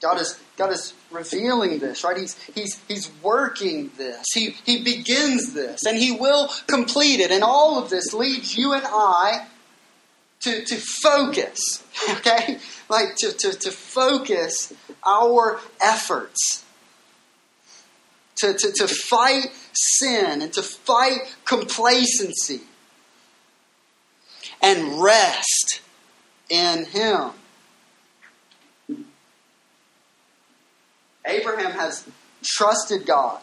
God 0.00 0.20
is, 0.20 0.38
God 0.60 0.72
is 0.74 0.92
revealing 1.10 1.78
this, 1.78 2.04
right? 2.04 2.18
He's, 2.18 2.38
he's, 2.54 2.78
he's 2.86 3.10
working 3.22 3.90
this. 3.96 4.26
He, 4.34 4.50
he 4.66 4.84
begins 4.84 5.54
this, 5.54 5.86
and 5.86 5.96
He 5.96 6.12
will 6.12 6.50
complete 6.66 7.18
it. 7.18 7.30
And 7.30 7.42
all 7.42 7.82
of 7.82 7.88
this 7.88 8.12
leads 8.12 8.58
you 8.58 8.74
and 8.74 8.82
I 8.84 9.46
to, 10.40 10.62
to 10.62 10.76
focus, 10.76 11.82
okay? 12.10 12.58
Like 12.90 13.16
to, 13.20 13.32
to, 13.32 13.52
to 13.52 13.70
focus 13.70 14.74
our 15.02 15.60
efforts, 15.82 16.62
to, 18.36 18.52
to, 18.52 18.70
to 18.70 18.86
fight 18.86 19.50
sin 19.72 20.42
and 20.42 20.52
to 20.52 20.62
fight 20.62 21.20
complacency 21.46 22.60
and 24.60 25.00
rest 25.02 25.80
in 26.50 26.84
Him. 26.84 27.30
Abraham 31.26 31.72
has 31.72 32.08
trusted 32.42 33.06
God. 33.06 33.40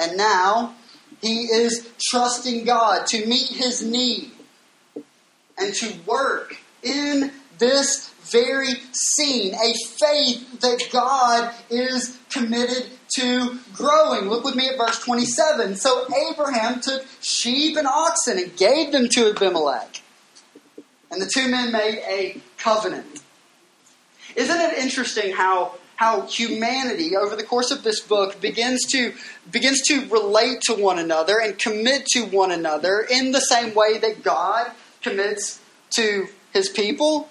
And 0.00 0.16
now 0.16 0.74
he 1.20 1.44
is 1.44 1.88
trusting 2.10 2.64
God 2.64 3.06
to 3.08 3.26
meet 3.26 3.48
his 3.48 3.82
need 3.82 4.30
and 5.58 5.74
to 5.74 5.94
work 6.06 6.56
in 6.82 7.32
this 7.58 8.08
very 8.30 8.74
scene 8.92 9.54
a 9.54 9.74
faith 9.98 10.60
that 10.60 10.88
God 10.92 11.52
is 11.68 12.18
committed 12.30 12.86
to 13.16 13.58
growing. 13.74 14.28
Look 14.28 14.44
with 14.44 14.54
me 14.54 14.68
at 14.68 14.78
verse 14.78 14.98
27. 15.00 15.76
So 15.76 16.06
Abraham 16.30 16.80
took 16.80 17.04
sheep 17.20 17.76
and 17.76 17.86
oxen 17.86 18.38
and 18.38 18.56
gave 18.56 18.92
them 18.92 19.08
to 19.10 19.30
Abimelech. 19.30 20.02
And 21.10 21.20
the 21.20 21.26
two 21.32 21.48
men 21.48 21.72
made 21.72 21.98
a 22.06 22.40
covenant. 22.56 23.20
Isn't 24.36 24.60
it 24.60 24.78
interesting 24.78 25.32
how 25.32 25.74
how 26.00 26.22
humanity 26.22 27.14
over 27.14 27.36
the 27.36 27.42
course 27.42 27.70
of 27.70 27.82
this 27.82 28.00
book 28.00 28.40
begins 28.40 28.86
to 28.86 29.12
begins 29.52 29.82
to 29.82 30.06
relate 30.06 30.58
to 30.62 30.72
one 30.72 30.98
another 30.98 31.38
and 31.38 31.58
commit 31.58 32.06
to 32.06 32.22
one 32.22 32.50
another 32.50 33.06
in 33.10 33.32
the 33.32 33.40
same 33.40 33.74
way 33.74 33.98
that 33.98 34.22
God 34.22 34.72
commits 35.02 35.60
to 35.96 36.26
his 36.54 36.70
people. 36.70 37.28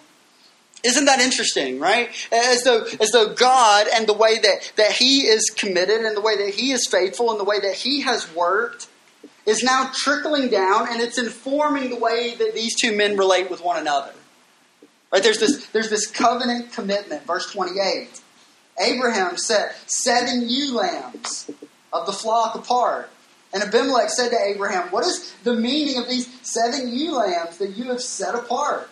Isn't 0.84 1.06
that 1.06 1.20
interesting, 1.20 1.80
right? 1.80 2.12
As 2.32 2.64
though 2.64 2.86
as 3.02 3.10
though 3.10 3.34
God 3.34 3.88
and 3.92 4.06
the 4.06 4.14
way 4.14 4.38
that, 4.38 4.72
that 4.76 4.92
he 4.92 5.22
is 5.22 5.50
committed 5.50 6.02
and 6.02 6.16
the 6.16 6.22
way 6.22 6.38
that 6.38 6.54
he 6.54 6.72
is 6.72 6.86
faithful 6.86 7.32
and 7.32 7.40
the 7.40 7.46
way 7.46 7.60
that 7.60 7.74
he 7.74 8.02
has 8.02 8.32
worked 8.36 8.88
is 9.48 9.64
now 9.64 9.90
trickling 9.96 10.48
down 10.48 10.88
and 10.92 11.02
it's 11.02 11.18
informing 11.18 11.90
the 11.90 11.98
way 11.98 12.36
that 12.36 12.54
these 12.54 12.80
two 12.80 12.96
men 12.96 13.18
relate 13.18 13.50
with 13.50 13.64
one 13.64 13.80
another. 13.80 14.14
Right? 15.12 15.24
There's 15.24 15.40
this 15.40 15.66
there's 15.70 15.90
this 15.90 16.06
covenant 16.06 16.72
commitment, 16.72 17.26
verse 17.26 17.52
28 17.52 18.22
Abraham 18.80 19.38
set 19.38 19.76
seven 19.88 20.48
ewe 20.48 20.74
lambs 20.74 21.50
of 21.92 22.06
the 22.06 22.14
flock 22.14 22.56
apart. 22.56 23.10
And 23.52 23.64
Abimelech 23.64 24.10
said 24.10 24.30
to 24.30 24.38
Abraham, 24.38 24.90
What 24.90 25.06
is 25.06 25.34
the 25.44 25.56
meaning 25.56 25.98
of 25.98 26.08
these 26.08 26.30
seven 26.48 26.94
ewe 26.94 27.16
lambs 27.16 27.58
that 27.58 27.72
you 27.72 27.86
have 27.86 28.02
set 28.02 28.36
apart? 28.36 28.90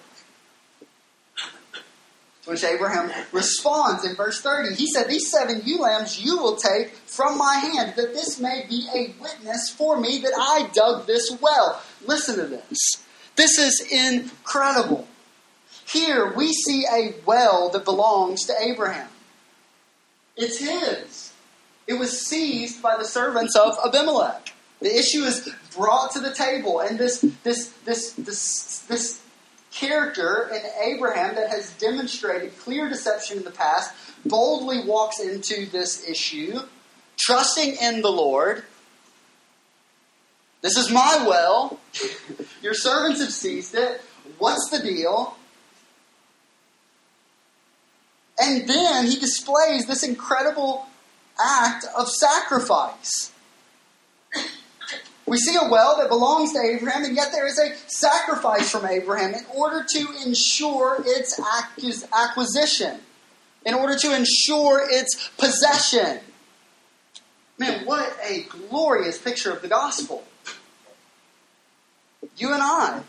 To 2.44 2.50
which 2.52 2.64
Abraham 2.64 3.12
responds 3.32 4.04
in 4.04 4.16
verse 4.16 4.42
30. 4.42 4.76
He 4.76 4.88
said, 4.88 5.08
These 5.08 5.30
seven 5.30 5.62
ewe 5.64 5.82
lambs 5.82 6.20
you 6.20 6.38
will 6.38 6.56
take 6.56 6.90
from 7.06 7.38
my 7.38 7.56
hand, 7.56 7.94
that 7.98 8.14
this 8.14 8.40
may 8.40 8.66
be 8.68 8.88
a 8.96 9.14
witness 9.22 9.70
for 9.70 10.00
me 10.00 10.20
that 10.20 10.34
I 10.36 10.70
dug 10.74 11.06
this 11.06 11.38
well. 11.40 11.82
Listen 12.06 12.38
to 12.38 12.46
this. 12.46 13.04
This 13.36 13.60
is 13.60 13.88
incredible. 13.92 15.08
Here 15.88 16.34
we 16.36 16.52
see 16.52 16.86
a 16.92 17.14
well 17.26 17.70
that 17.70 17.86
belongs 17.86 18.46
to 18.46 18.54
Abraham. 18.60 19.08
It's 20.38 20.60
his. 20.60 21.34
It 21.88 21.94
was 21.94 22.26
seized 22.28 22.82
by 22.82 22.96
the 22.98 23.06
servants 23.06 23.56
of 23.56 23.78
Abimelech. 23.84 24.54
The 24.80 24.96
issue 24.96 25.24
is 25.24 25.50
brought 25.76 26.12
to 26.12 26.20
the 26.20 26.34
table, 26.34 26.80
and 26.80 27.00
this 27.00 27.22
this 27.44 27.70
this 27.86 28.12
this 28.14 28.80
this 28.88 29.22
character 29.72 30.50
in 30.54 30.62
Abraham 30.94 31.36
that 31.36 31.50
has 31.50 31.72
demonstrated 31.74 32.58
clear 32.60 32.90
deception 32.90 33.38
in 33.38 33.44
the 33.44 33.52
past 33.52 33.94
boldly 34.26 34.82
walks 34.86 35.20
into 35.20 35.66
this 35.68 36.08
issue, 36.08 36.60
trusting 37.18 37.78
in 37.82 38.02
the 38.02 38.12
Lord. 38.12 38.64
This 40.62 40.78
is 40.78 40.92
my 40.92 41.26
well. 41.28 41.80
Your 42.62 42.74
servants 42.74 43.22
have 43.22 43.32
seized 43.32 43.76
it. 43.76 44.02
What's 44.38 44.70
the 44.70 44.80
deal? 44.80 45.37
And 48.40 48.68
then 48.68 49.08
he 49.08 49.18
displays 49.18 49.88
this 49.88 50.04
incredible 50.04 50.86
act 51.40 51.86
of 51.98 52.10
sacrifice. 52.10 53.32
We 55.26 55.38
see 55.38 55.56
a 55.56 55.70
well 55.70 55.98
that 55.98 56.08
belongs 56.08 56.54
to 56.54 56.60
Abraham, 56.60 57.04
and 57.04 57.16
yet 57.16 57.32
there 57.32 57.48
is 57.48 57.60
a 57.60 57.76
sacrifice 57.88 58.72
from 58.72 58.86
Abraham 58.86 59.34
in 59.34 59.46
order 59.54 59.84
to 59.84 60.08
ensure 60.26 61.04
its 61.06 61.40
acquisition, 62.14 63.00
in 63.66 63.74
order 63.74 63.98
to 63.98 64.16
ensure 64.16 64.88
its 64.90 65.30
possession. 65.38 66.20
Man, 67.58 67.86
what 67.86 68.16
a 68.24 68.44
glorious 68.44 69.18
picture 69.18 69.52
of 69.52 69.62
the 69.62 69.68
gospel. 69.68 70.24
You 72.38 72.54
and 72.54 72.62
I, 72.62 73.02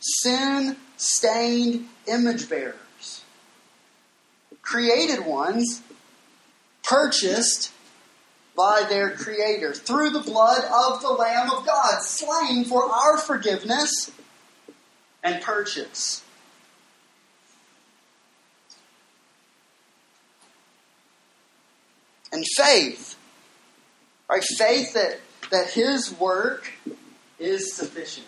sin 0.00 0.76
stained 0.96 1.88
image 2.06 2.48
bearers 2.48 2.85
created 4.66 5.24
ones 5.24 5.80
purchased 6.82 7.72
by 8.56 8.84
their 8.88 9.10
Creator 9.10 9.74
through 9.74 10.10
the 10.10 10.20
blood 10.20 10.64
of 10.64 11.00
the 11.00 11.10
Lamb 11.10 11.50
of 11.50 11.64
God, 11.64 12.02
slain 12.02 12.64
for 12.64 12.82
our 12.90 13.16
forgiveness 13.16 14.10
and 15.22 15.42
purchase. 15.42 16.24
And 22.32 22.44
faith, 22.56 23.16
right? 24.28 24.42
Faith 24.58 24.94
that, 24.94 25.20
that 25.50 25.70
His 25.70 26.12
work 26.18 26.72
is 27.38 27.74
sufficient 27.74 28.26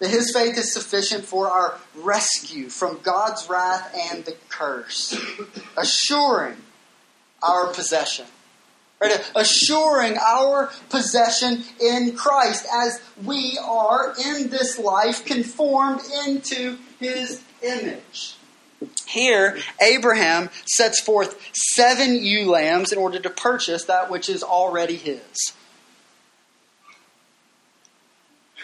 his 0.00 0.32
faith 0.32 0.58
is 0.58 0.72
sufficient 0.72 1.24
for 1.24 1.48
our 1.48 1.78
rescue 1.94 2.68
from 2.68 2.98
God's 3.02 3.48
wrath 3.48 3.94
and 4.12 4.24
the 4.24 4.36
curse, 4.48 5.18
assuring 5.76 6.56
our 7.42 7.68
possession. 7.72 8.26
Right? 9.00 9.32
Assuring 9.34 10.16
our 10.16 10.70
possession 10.88 11.64
in 11.80 12.14
Christ 12.16 12.66
as 12.72 13.02
we 13.22 13.58
are 13.62 14.14
in 14.24 14.48
this 14.48 14.78
life 14.78 15.24
conformed 15.24 16.00
into 16.26 16.78
his 17.00 17.42
image. 17.62 18.36
Here, 19.06 19.58
Abraham 19.80 20.50
sets 20.66 21.00
forth 21.00 21.38
seven 21.54 22.14
ewe 22.14 22.50
lambs 22.50 22.92
in 22.92 22.98
order 22.98 23.18
to 23.18 23.30
purchase 23.30 23.84
that 23.84 24.10
which 24.10 24.28
is 24.28 24.42
already 24.42 24.96
his. 24.96 25.52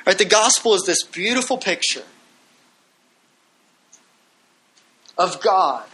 Right? 0.07 0.18
The 0.18 0.24
gospel 0.24 0.74
is 0.74 0.82
this 0.86 1.03
beautiful 1.03 1.59
picture 1.59 2.05
of 5.18 5.40
God 5.42 5.86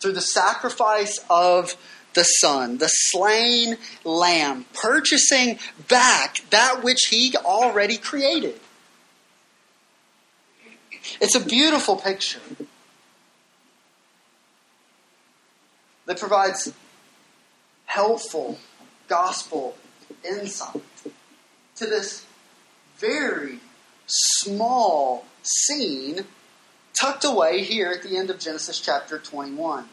through 0.00 0.12
the 0.12 0.20
sacrifice 0.20 1.18
of 1.28 1.76
the 2.14 2.24
Son, 2.24 2.78
the 2.78 2.88
slain 2.88 3.76
lamb, 4.04 4.64
purchasing 4.72 5.58
back 5.88 6.36
that 6.50 6.82
which 6.82 7.06
He 7.10 7.34
already 7.36 7.98
created. 7.98 8.58
It's 11.20 11.34
a 11.34 11.44
beautiful 11.44 11.96
picture 11.96 12.40
that 16.06 16.18
provides 16.18 16.72
helpful 17.86 18.58
gospel 19.08 19.76
insight 20.24 20.82
to 21.76 21.86
this 21.86 22.24
very 22.98 23.60
small 24.06 25.24
scene 25.42 26.24
tucked 26.98 27.24
away 27.24 27.62
here 27.62 27.90
at 27.90 28.02
the 28.02 28.16
end 28.16 28.30
of 28.30 28.38
Genesis 28.38 28.80
chapter 28.80 29.18
21. 29.18 29.88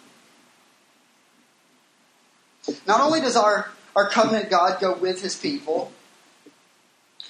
Not 2.87 3.01
only 3.01 3.21
does 3.21 3.35
our, 3.35 3.69
our 3.95 4.09
covenant 4.09 4.49
God 4.49 4.79
go 4.79 4.95
with 4.95 5.21
his 5.21 5.35
people, 5.35 5.91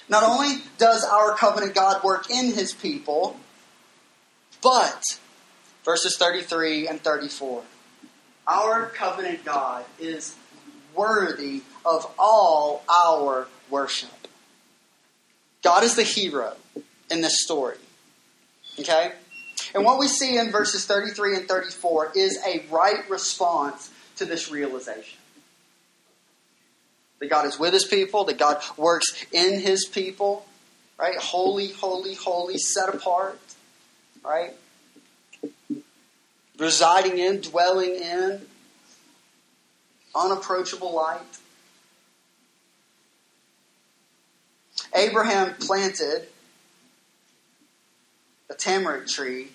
not 0.08 0.22
only 0.22 0.62
does 0.78 1.04
our 1.04 1.34
covenant 1.36 1.74
God 1.74 2.02
work 2.02 2.30
in 2.30 2.52
his 2.52 2.72
people, 2.72 3.38
but, 4.62 5.02
verses 5.84 6.16
33 6.16 6.88
and 6.88 7.00
34, 7.00 7.62
our 8.46 8.86
covenant 8.86 9.44
God 9.44 9.84
is 9.98 10.36
worthy 10.94 11.62
of 11.84 12.10
all 12.18 12.82
our 12.88 13.48
worship. 13.68 14.25
God 15.66 15.82
is 15.82 15.96
the 15.96 16.04
hero 16.04 16.52
in 17.10 17.22
this 17.22 17.42
story. 17.42 17.76
Okay? 18.78 19.10
And 19.74 19.84
what 19.84 19.98
we 19.98 20.06
see 20.06 20.38
in 20.38 20.52
verses 20.52 20.86
33 20.86 21.38
and 21.38 21.48
34 21.48 22.12
is 22.14 22.38
a 22.46 22.64
right 22.70 23.10
response 23.10 23.90
to 24.14 24.24
this 24.24 24.48
realization. 24.48 25.18
That 27.18 27.30
God 27.30 27.46
is 27.46 27.58
with 27.58 27.72
his 27.72 27.84
people, 27.84 28.22
that 28.26 28.38
God 28.38 28.62
works 28.76 29.06
in 29.32 29.58
his 29.58 29.86
people, 29.86 30.46
right? 31.00 31.16
Holy, 31.16 31.72
holy, 31.72 32.14
holy, 32.14 32.58
set 32.58 32.94
apart, 32.94 33.40
right? 34.24 34.54
Residing 36.60 37.18
in, 37.18 37.40
dwelling 37.40 37.96
in, 37.96 38.40
unapproachable 40.14 40.94
light. 40.94 41.18
Abraham 44.96 45.54
planted 45.54 46.26
a 48.48 48.54
tamarisk 48.54 49.14
tree 49.14 49.48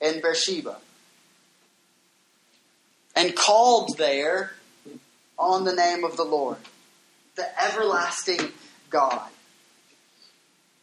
in 0.00 0.20
Beersheba 0.20 0.78
and 3.14 3.36
called 3.36 3.96
there 3.96 4.54
on 5.38 5.64
the 5.64 5.72
name 5.72 6.04
of 6.04 6.16
the 6.16 6.24
Lord, 6.24 6.58
the 7.36 7.46
everlasting 7.62 8.50
God. 8.90 9.28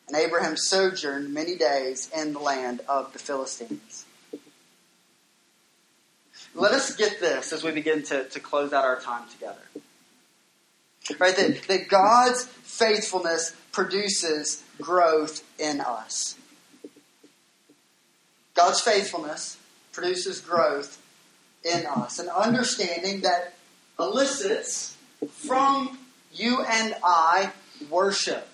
And 0.07 0.17
Abraham 0.17 0.55
sojourned 0.55 1.33
many 1.33 1.55
days 1.55 2.09
in 2.15 2.33
the 2.33 2.39
land 2.39 2.81
of 2.87 3.13
the 3.13 3.19
Philistines. 3.19 4.05
Let 6.53 6.73
us 6.73 6.95
get 6.95 7.19
this 7.19 7.53
as 7.53 7.63
we 7.63 7.71
begin 7.71 8.03
to, 8.03 8.25
to 8.25 8.39
close 8.39 8.73
out 8.73 8.83
our 8.83 8.99
time 8.99 9.29
together. 9.29 9.61
Right? 11.19 11.35
That, 11.35 11.63
that 11.67 11.87
God's 11.87 12.45
faithfulness 12.45 13.55
produces 13.71 14.63
growth 14.79 15.43
in 15.59 15.81
us. 15.81 16.35
God's 18.53 18.81
faithfulness 18.81 19.57
produces 19.91 20.39
growth 20.39 21.01
in 21.63 21.85
us. 21.85 22.19
An 22.19 22.29
understanding 22.29 23.21
that 23.21 23.53
elicits 23.99 24.97
from 25.29 25.97
you 26.33 26.63
and 26.63 26.95
I 27.03 27.51
worship. 27.89 28.47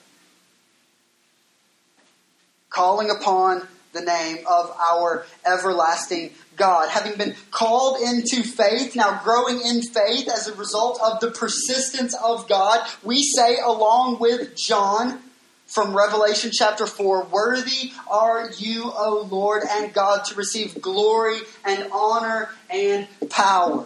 Calling 2.70 3.10
upon 3.10 3.68
the 3.98 4.06
name 4.06 4.46
of 4.48 4.76
our 4.80 5.26
everlasting 5.46 6.32
God. 6.56 6.90
Having 6.90 7.18
been 7.18 7.36
called 7.52 8.02
into 8.02 8.44
faith, 8.44 8.96
now 8.96 9.22
growing 9.24 9.62
in 9.66 9.82
faith 9.82 10.30
as 10.30 10.48
a 10.48 10.56
result 10.56 11.00
of 11.02 11.20
the 11.20 11.32
persistence 11.32 12.16
of 12.24 12.48
God, 12.48 12.88
we 13.04 13.24
say, 13.24 13.58
along 13.58 14.20
with 14.20 14.56
John 14.56 15.22
from 15.68 15.96
Revelation 15.96 16.52
chapter 16.54 16.86
4 16.86 17.26
Worthy 17.26 17.92
are 18.10 18.50
you, 18.58 18.86
O 18.86 19.28
Lord 19.30 19.64
and 19.70 19.94
God, 19.94 20.26
to 20.26 20.36
receive 20.36 20.82
glory 20.82 21.40
and 21.66 21.90
honor 21.92 22.50
and 22.70 23.08
power. 23.30 23.86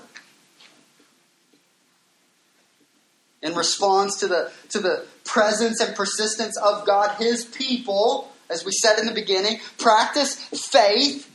In 3.42 3.56
response 3.56 4.20
to 4.20 4.28
the, 4.28 4.52
to 4.70 4.80
the 4.80 5.06
presence 5.26 5.82
and 5.82 5.96
persistence 5.96 6.56
of 6.58 6.86
God, 6.86 7.16
his 7.18 7.44
people 7.44 8.31
as 8.52 8.66
we 8.66 8.72
said 8.72 9.00
in 9.00 9.06
the 9.06 9.14
beginning, 9.14 9.60
practice 9.78 10.36
faith 10.36 11.30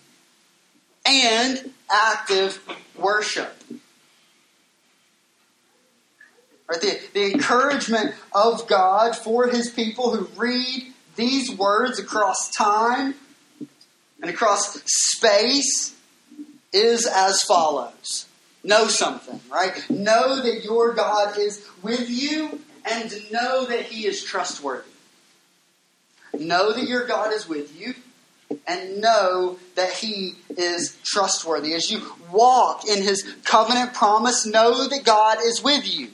and 1.06 1.72
active 1.90 2.60
worship. 2.96 3.52
Right, 6.68 6.80
the, 6.80 7.00
the 7.14 7.32
encouragement 7.32 8.14
of 8.34 8.66
God 8.66 9.16
for 9.16 9.48
his 9.48 9.70
people 9.70 10.14
who 10.14 10.28
read 10.40 10.92
these 11.14 11.50
words 11.50 11.98
across 11.98 12.50
time 12.50 13.14
and 14.20 14.30
across 14.30 14.82
space 14.84 15.96
is 16.72 17.06
as 17.06 17.42
follows. 17.42 18.26
Know 18.64 18.88
something, 18.88 19.40
right? 19.50 19.88
Know 19.88 20.42
that 20.42 20.64
your 20.64 20.92
God 20.92 21.38
is 21.38 21.64
with 21.82 22.10
you 22.10 22.60
and 22.84 23.14
know 23.30 23.64
that 23.66 23.82
he 23.82 24.06
is 24.06 24.24
trustworthy. 24.24 24.90
Know 26.38 26.72
that 26.72 26.86
your 26.86 27.06
God 27.06 27.32
is 27.32 27.48
with 27.48 27.78
you 27.78 27.94
and 28.66 29.00
know 29.00 29.58
that 29.74 29.92
He 29.92 30.34
is 30.50 30.96
trustworthy. 31.04 31.74
As 31.74 31.90
you 31.90 32.02
walk 32.30 32.86
in 32.86 33.02
His 33.02 33.22
covenant 33.44 33.94
promise, 33.94 34.46
know 34.46 34.88
that 34.88 35.04
God 35.04 35.38
is 35.44 35.62
with 35.62 35.86
you. 35.86 36.10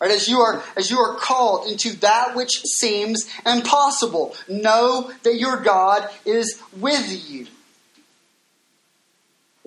Right, 0.00 0.10
as 0.10 0.26
you 0.26 0.40
are 0.40 0.64
as 0.76 0.90
you 0.90 0.98
are 0.98 1.14
called 1.14 1.70
into 1.70 1.96
that 2.00 2.34
which 2.34 2.62
seems 2.64 3.30
impossible, 3.46 4.34
know 4.48 5.12
that 5.22 5.36
your 5.36 5.58
God 5.58 6.10
is 6.26 6.60
with 6.76 7.30
you. 7.30 7.46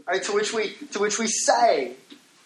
Right, 0.05 0.21
to 0.23 0.33
which 0.33 0.53
we 0.53 0.73
to 0.91 0.99
which 0.99 1.17
we 1.17 1.27
say, 1.27 1.93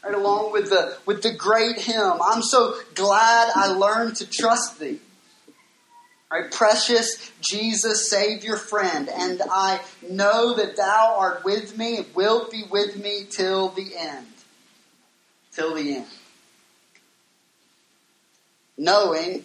right, 0.03 0.13
along 0.13 0.51
with 0.51 0.69
the 0.69 0.99
with 1.07 1.23
the 1.23 1.33
great 1.33 1.79
hymn, 1.79 2.21
I'm 2.23 2.43
so 2.43 2.75
glad 2.93 3.51
I 3.55 3.69
learned 3.69 4.17
to 4.17 4.29
trust 4.29 4.79
thee. 4.79 4.99
Right, 6.31 6.51
precious 6.51 7.31
Jesus, 7.41 8.07
Savior, 8.07 8.55
friend, 8.55 9.09
and 9.09 9.41
I 9.51 9.79
know 10.07 10.53
that 10.53 10.75
Thou 10.75 11.15
art 11.17 11.43
with 11.43 11.75
me 11.75 11.97
and 11.97 12.05
wilt 12.13 12.51
be 12.51 12.63
with 12.69 13.01
me 13.01 13.25
till 13.27 13.69
the 13.69 13.97
end. 13.97 14.27
Till 15.51 15.73
the 15.73 15.95
end. 15.97 16.05
Knowing 18.77 19.43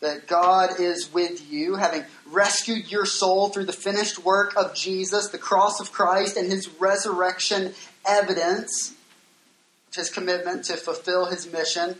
that 0.00 0.26
God 0.26 0.80
is 0.80 1.12
with 1.12 1.52
you, 1.52 1.74
having 1.74 2.02
rescued 2.30 2.90
your 2.90 3.04
soul 3.04 3.50
through 3.50 3.66
the 3.66 3.74
finished 3.74 4.24
work 4.24 4.56
of 4.56 4.74
Jesus, 4.74 5.28
the 5.28 5.36
cross 5.36 5.80
of 5.80 5.92
Christ, 5.92 6.38
and 6.38 6.50
His 6.50 6.66
resurrection 6.80 7.74
evidence, 8.06 8.94
His 9.94 10.08
commitment 10.08 10.64
to 10.64 10.78
fulfill 10.78 11.26
His 11.26 11.52
mission 11.52 11.96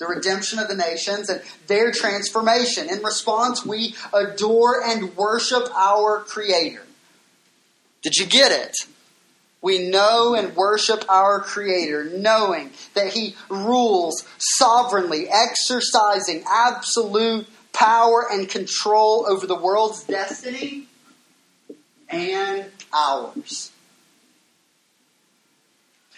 the 0.00 0.06
redemption 0.06 0.58
of 0.58 0.66
the 0.66 0.74
nations, 0.74 1.28
and 1.28 1.42
their 1.68 1.92
transformation. 1.92 2.88
In 2.90 3.02
response, 3.02 3.64
we 3.64 3.94
adore 4.12 4.82
and 4.82 5.14
worship 5.14 5.68
our 5.76 6.20
Creator. 6.20 6.82
Did 8.02 8.16
you 8.16 8.26
get 8.26 8.50
it? 8.50 8.74
We 9.62 9.90
know 9.90 10.34
and 10.34 10.56
worship 10.56 11.04
our 11.10 11.40
Creator, 11.40 12.12
knowing 12.14 12.70
that 12.94 13.12
He 13.12 13.36
rules 13.50 14.24
sovereignly, 14.38 15.28
exercising 15.28 16.44
absolute 16.50 17.46
power 17.74 18.26
and 18.30 18.48
control 18.48 19.26
over 19.28 19.46
the 19.46 19.54
world's 19.54 20.02
destiny 20.04 20.86
and 22.08 22.64
ours. 22.92 23.70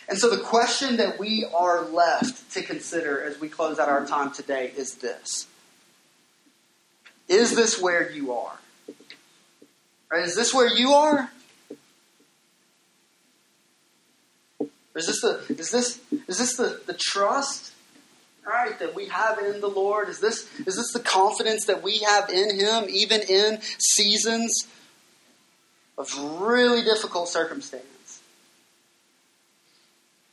And 0.09 0.19
so 0.19 0.29
the 0.29 0.43
question 0.43 0.97
that 0.97 1.19
we 1.19 1.45
are 1.55 1.83
left 1.83 2.53
to 2.53 2.63
consider 2.63 3.23
as 3.23 3.41
we 3.41 3.49
close 3.49 3.79
out 3.79 3.89
our 3.89 4.05
time 4.07 4.33
today 4.33 4.73
is 4.77 4.97
this 4.97 5.47
Is 7.29 7.55
this 7.55 7.81
where 7.81 8.11
you 8.11 8.33
are? 8.33 8.59
Right, 10.11 10.25
is 10.25 10.37
this 10.37 10.53
where 10.53 10.75
you 10.75 10.93
are? 10.93 11.31
Is 14.95 15.07
this 15.07 15.21
the 15.23 15.43
is 15.49 15.71
this 15.71 16.01
is 16.29 16.39
this 16.39 16.57
the, 16.57 16.83
the 16.87 16.93
trust 16.93 17.73
right 18.47 18.79
that 18.79 18.95
we 18.95 19.07
have 19.07 19.39
in 19.39 19.61
the 19.61 19.69
Lord? 19.69 20.11
Is 20.11 20.21
this 20.21 20.47
is 20.67 20.77
this 20.77 20.93
the 20.93 21.01
confidence 21.01 21.65
that 21.67 21.83
we 21.83 22.01
have 22.01 22.29
in 22.29 22.59
him 22.59 22.85
even 22.91 23.23
in 23.23 23.61
seasons 23.79 24.67
of 25.97 26.41
really 26.41 26.83
difficult 26.83 27.29
circumstance. 27.29 27.85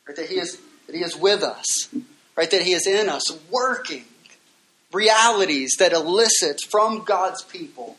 Right? 0.10 0.16
That 0.16 0.28
He 0.28 0.40
is 0.40 0.60
that 0.88 0.96
He 0.96 1.04
is 1.04 1.16
with 1.16 1.44
us. 1.44 1.88
Right? 2.36 2.50
That 2.50 2.64
He 2.64 2.74
is 2.74 2.88
in 2.88 3.10
us, 3.10 3.32
working 3.52 4.06
realities 4.92 5.76
that 5.78 5.94
elicit 5.94 6.62
from 6.68 7.04
God's 7.04 7.44
people 7.44 7.96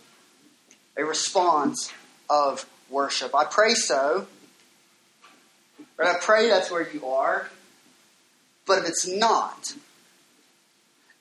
a 0.96 1.04
response 1.04 1.92
of 2.28 2.66
worship. 2.90 3.32
I 3.32 3.44
pray 3.44 3.74
so. 3.74 4.26
But 5.96 6.06
I 6.06 6.14
pray 6.20 6.48
that's 6.48 6.68
where 6.68 6.90
you 6.90 7.06
are. 7.06 7.48
But 8.66 8.78
if 8.78 8.88
it's 8.88 9.06
not, 9.06 9.72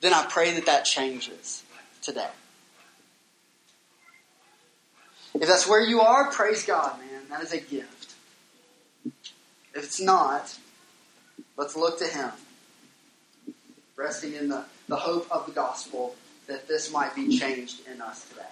then 0.00 0.12
I 0.12 0.26
pray 0.28 0.52
that 0.54 0.66
that 0.66 0.84
changes 0.84 1.62
today. 2.02 2.30
If 5.34 5.46
that's 5.46 5.68
where 5.68 5.80
you 5.80 6.00
are, 6.00 6.32
praise 6.32 6.64
God, 6.64 6.98
man. 6.98 7.22
That 7.30 7.42
is 7.42 7.52
a 7.52 7.60
gift. 7.60 8.14
If 9.72 9.84
it's 9.84 10.00
not, 10.00 10.58
let's 11.60 11.76
look 11.76 11.98
to 11.98 12.06
Him, 12.06 12.30
resting 13.94 14.32
in 14.32 14.48
the, 14.48 14.64
the 14.88 14.96
hope 14.96 15.30
of 15.30 15.44
the 15.44 15.52
gospel 15.52 16.16
that 16.46 16.66
this 16.66 16.90
might 16.90 17.14
be 17.14 17.38
changed 17.38 17.86
in 17.86 18.00
us 18.00 18.26
today. 18.30 18.42